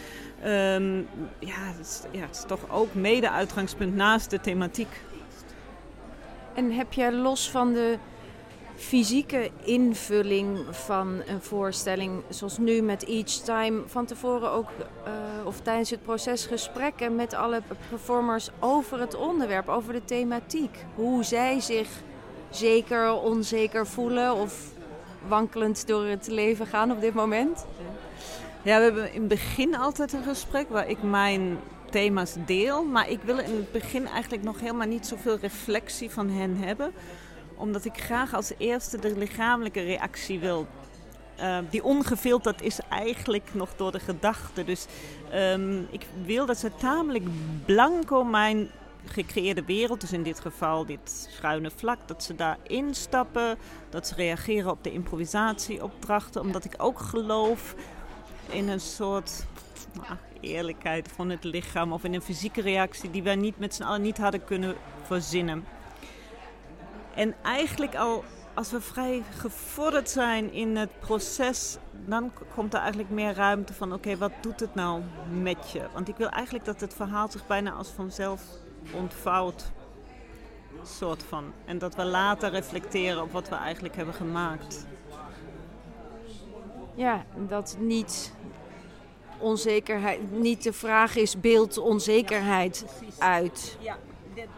Um, 0.44 1.08
ja, 1.38 1.56
het 1.56 1.86
is, 1.86 2.02
ja, 2.10 2.20
het 2.20 2.36
is 2.36 2.44
toch 2.46 2.70
ook 2.70 2.94
mede 2.94 3.30
uitgangspunt 3.30 3.94
naast 3.94 4.30
de 4.30 4.40
thematiek. 4.40 5.00
En 6.54 6.72
heb 6.72 6.92
jij 6.92 7.12
los 7.12 7.50
van 7.50 7.72
de 7.72 7.98
fysieke 8.78 9.50
invulling 9.64 10.58
van 10.70 11.22
een 11.26 11.42
voorstelling, 11.42 12.22
zoals 12.28 12.58
nu 12.58 12.82
met 12.82 13.04
Each 13.04 13.30
Time, 13.30 13.82
van 13.86 14.04
tevoren 14.04 14.50
ook 14.50 14.68
uh, 14.70 15.46
of 15.46 15.60
tijdens 15.60 15.90
het 15.90 16.02
proces 16.02 16.46
gesprekken 16.46 17.16
met 17.16 17.34
alle 17.34 17.62
performers 17.88 18.50
over 18.58 19.00
het 19.00 19.14
onderwerp, 19.16 19.68
over 19.68 19.92
de 19.92 20.04
thematiek? 20.04 20.84
Hoe 20.94 21.24
zij 21.24 21.60
zich 21.60 21.88
zeker, 22.50 23.12
onzeker 23.12 23.86
voelen 23.86 24.34
of 24.34 24.72
wankelend 25.28 25.86
door 25.86 26.04
het 26.04 26.26
leven 26.26 26.66
gaan 26.66 26.92
op 26.92 27.00
dit 27.00 27.14
moment? 27.14 27.66
Ja, 28.62 28.76
we 28.76 28.82
hebben 28.82 29.12
in 29.12 29.20
het 29.20 29.28
begin 29.28 29.76
altijd 29.76 30.12
een 30.12 30.22
gesprek 30.22 30.68
waar 30.68 30.88
ik 30.88 31.02
mijn 31.02 31.58
thema's 31.90 32.34
deel. 32.46 32.84
Maar 32.84 33.10
ik 33.10 33.20
wil 33.22 33.38
in 33.38 33.54
het 33.56 33.72
begin 33.72 34.06
eigenlijk 34.06 34.42
nog 34.42 34.60
helemaal 34.60 34.86
niet 34.86 35.06
zoveel 35.06 35.38
reflectie 35.40 36.10
van 36.10 36.30
hen 36.30 36.56
hebben. 36.56 36.92
Omdat 37.58 37.84
ik 37.84 38.00
graag 38.00 38.34
als 38.34 38.52
eerste 38.58 38.98
de 38.98 39.16
lichamelijke 39.16 39.80
reactie 39.80 40.38
wil. 40.38 40.66
Uh, 41.40 41.58
die 41.70 41.84
ongefilterd 41.84 42.62
is 42.62 42.80
eigenlijk 42.88 43.50
nog 43.52 43.76
door 43.76 43.92
de 43.92 44.00
gedachte. 44.00 44.64
Dus 44.64 44.86
um, 45.34 45.86
ik 45.90 46.06
wil 46.24 46.46
dat 46.46 46.58
ze 46.58 46.70
tamelijk 46.78 47.24
blanco 47.64 48.24
mijn 48.24 48.70
gecreëerde 49.04 49.64
wereld, 49.64 50.00
dus 50.00 50.12
in 50.12 50.22
dit 50.22 50.40
geval 50.40 50.86
dit 50.86 51.28
schuine 51.30 51.70
vlak, 51.70 51.98
dat 52.06 52.22
ze 52.22 52.34
daar 52.34 52.58
instappen, 52.62 53.58
dat 53.90 54.06
ze 54.06 54.14
reageren 54.14 54.70
op 54.70 54.84
de 54.84 54.92
improvisatieopdrachten, 54.92 56.40
omdat 56.40 56.64
ik 56.64 56.74
ook 56.76 56.98
geloof 56.98 57.74
in 58.48 58.68
een 58.68 58.80
soort 58.80 59.46
nou, 59.92 60.16
eerlijkheid 60.40 61.08
van 61.14 61.30
het 61.30 61.44
lichaam 61.44 61.92
of 61.92 62.04
in 62.04 62.14
een 62.14 62.22
fysieke 62.22 62.60
reactie 62.60 63.10
die 63.10 63.22
wij 63.22 63.36
niet 63.36 63.58
met 63.58 63.74
z'n 63.74 63.82
allen 63.82 64.02
niet 64.02 64.18
hadden 64.18 64.44
kunnen 64.44 64.74
verzinnen. 65.02 65.64
En 67.18 67.35
eigenlijk 67.42 67.96
al 67.96 68.24
als 68.54 68.70
we 68.70 68.81
vrij 68.81 69.22
gevorderd 69.38 70.11
zijn 70.11 70.52
in 70.52 70.76
het 70.76 71.00
proces, 71.00 71.76
dan 72.07 72.33
komt 72.54 72.74
er 72.74 72.81
eigenlijk 72.81 73.11
meer 73.11 73.35
ruimte 73.35 73.74
van: 73.74 73.92
oké, 73.92 74.16
wat 74.16 74.33
doet 74.40 74.61
het 74.61 74.74
nou 74.74 75.02
met 75.31 75.70
je? 75.70 75.83
Want 75.92 76.09
ik 76.09 76.16
wil 76.16 76.28
eigenlijk 76.28 76.64
dat 76.64 76.81
het 76.81 76.94
verhaal 76.94 77.31
zich 77.31 77.46
bijna 77.46 77.72
als 77.72 77.88
vanzelf 77.88 78.42
ontvouwt. 78.92 79.70
Soort 80.83 81.22
van. 81.22 81.52
En 81.64 81.78
dat 81.78 81.94
we 81.94 82.04
later 82.04 82.50
reflecteren 82.50 83.22
op 83.22 83.33
wat 83.33 83.48
we 83.48 83.54
eigenlijk 83.54 83.96
hebben 83.96 84.14
gemaakt. 84.14 84.87
Ja, 86.94 87.24
dat 87.48 87.76
niet 87.81 88.35
onzekerheid, 89.38 90.31
niet 90.31 90.62
de 90.62 90.72
vraag 90.72 91.16
is, 91.16 91.40
beeld 91.40 91.78
onzekerheid 91.78 92.85
uit. 93.18 93.76
Ja. 93.81 93.96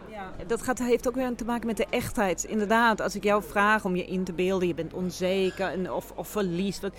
Ja. 0.09 0.31
Dat 0.47 0.61
gaat, 0.61 0.79
heeft 0.79 1.07
ook 1.07 1.15
weer 1.15 1.35
te 1.35 1.45
maken 1.45 1.67
met 1.67 1.77
de 1.77 1.87
echtheid. 1.89 2.43
Inderdaad, 2.43 3.01
als 3.01 3.15
ik 3.15 3.23
jou 3.23 3.43
vraag 3.43 3.85
om 3.85 3.95
je 3.95 4.05
in 4.05 4.23
te 4.23 4.33
beelden, 4.33 4.67
je 4.67 4.73
bent 4.73 4.93
onzeker 4.93 5.67
en, 5.67 5.91
of, 5.91 6.11
of 6.15 6.27
verliest. 6.27 6.89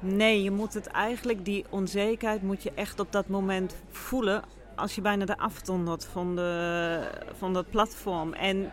Nee, 0.00 0.42
je 0.42 0.50
moet 0.50 0.74
het 0.74 0.86
eigenlijk, 0.86 1.44
die 1.44 1.64
onzekerheid 1.70 2.42
moet 2.42 2.62
je 2.62 2.72
echt 2.74 3.00
op 3.00 3.12
dat 3.12 3.28
moment 3.28 3.76
voelen 3.90 4.42
als 4.76 4.94
je 4.94 5.00
bijna 5.00 5.24
de 5.24 5.38
afdondert 5.38 6.04
van, 6.04 6.36
de, 6.36 7.00
van 7.36 7.52
dat 7.52 7.70
platform. 7.70 8.32
En 8.32 8.72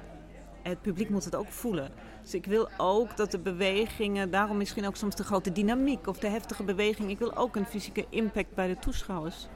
het 0.62 0.82
publiek 0.82 1.10
moet 1.10 1.26
het 1.26 1.36
ook 1.36 1.52
voelen. 1.52 1.92
Dus 2.22 2.34
ik 2.34 2.46
wil 2.46 2.70
ook 2.78 3.18
dat 3.18 3.32
de 3.32 3.40
bewegingen, 3.40 4.32
daarom 4.32 4.58
misschien 4.58 4.86
ook 4.86 4.96
soms 4.96 5.16
de 5.16 5.24
grote 5.24 5.52
dynamiek 5.52 6.08
of 6.08 6.18
de 6.18 6.28
heftige 6.28 6.64
beweging. 6.64 7.10
Ik 7.10 7.20
wil 7.20 7.36
ook 7.36 7.56
een 7.56 7.66
fysieke 7.66 8.06
impact 8.10 8.54
bij 8.54 8.68
de 8.68 8.80
toeschouwers. 8.80 9.48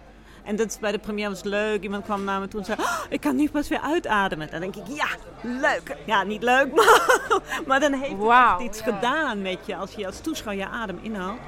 En 0.49 0.55
dat 0.55 0.69
is 0.69 0.79
bij 0.79 0.91
de 0.91 0.99
première 0.99 1.29
was 1.29 1.43
leuk. 1.43 1.83
Iemand 1.83 2.03
kwam 2.03 2.23
naar 2.23 2.39
me 2.39 2.47
toe 2.47 2.59
en 2.59 2.65
zei: 2.65 2.79
oh, 2.81 3.03
Ik 3.09 3.21
kan 3.21 3.35
nu 3.35 3.49
pas 3.49 3.67
weer 3.67 3.79
uitademen. 3.79 4.51
Dan 4.51 4.59
denk 4.59 4.75
ik: 4.75 4.87
Ja, 4.87 5.07
leuk. 5.41 5.97
Ja, 6.05 6.23
niet 6.23 6.43
leuk, 6.43 6.73
maar, 6.75 7.61
maar 7.65 7.79
dan 7.79 7.93
heeft 7.93 8.15
het 8.21 8.61
iets 8.61 8.81
gedaan 8.81 9.41
met 9.41 9.65
je. 9.65 9.75
Als 9.75 9.93
je 9.93 10.05
als 10.05 10.21
toeschouwer 10.21 10.65
je 10.65 10.71
adem 10.71 10.99
inhoudt, 11.01 11.41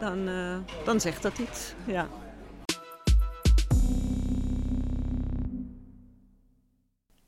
dan, 0.00 0.28
uh, 0.28 0.56
dan 0.84 1.00
zegt 1.00 1.22
dat 1.22 1.38
iets. 1.38 1.74
Ja. 1.84 2.08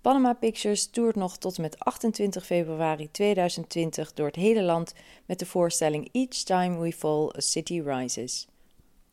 Panama 0.00 0.32
Pictures 0.32 0.90
toert 0.90 1.16
nog 1.16 1.36
tot 1.36 1.56
en 1.56 1.62
met 1.62 1.78
28 1.78 2.46
februari 2.46 3.10
2020 3.10 4.12
door 4.12 4.26
het 4.26 4.36
hele 4.36 4.62
land 4.62 4.92
met 5.26 5.38
de 5.38 5.46
voorstelling 5.46 6.08
Each 6.12 6.42
Time 6.42 6.78
We 6.78 6.92
Fall 6.92 7.32
a 7.36 7.40
City 7.40 7.80
Rises. 7.80 8.48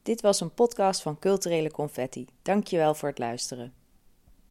Dit 0.05 0.21
was 0.21 0.39
een 0.39 0.53
podcast 0.53 1.01
van 1.01 1.19
Culturele 1.19 1.71
Confetti. 1.71 2.25
Dankjewel 2.41 2.95
voor 2.95 3.09
het 3.09 3.17
luisteren. 3.17 3.73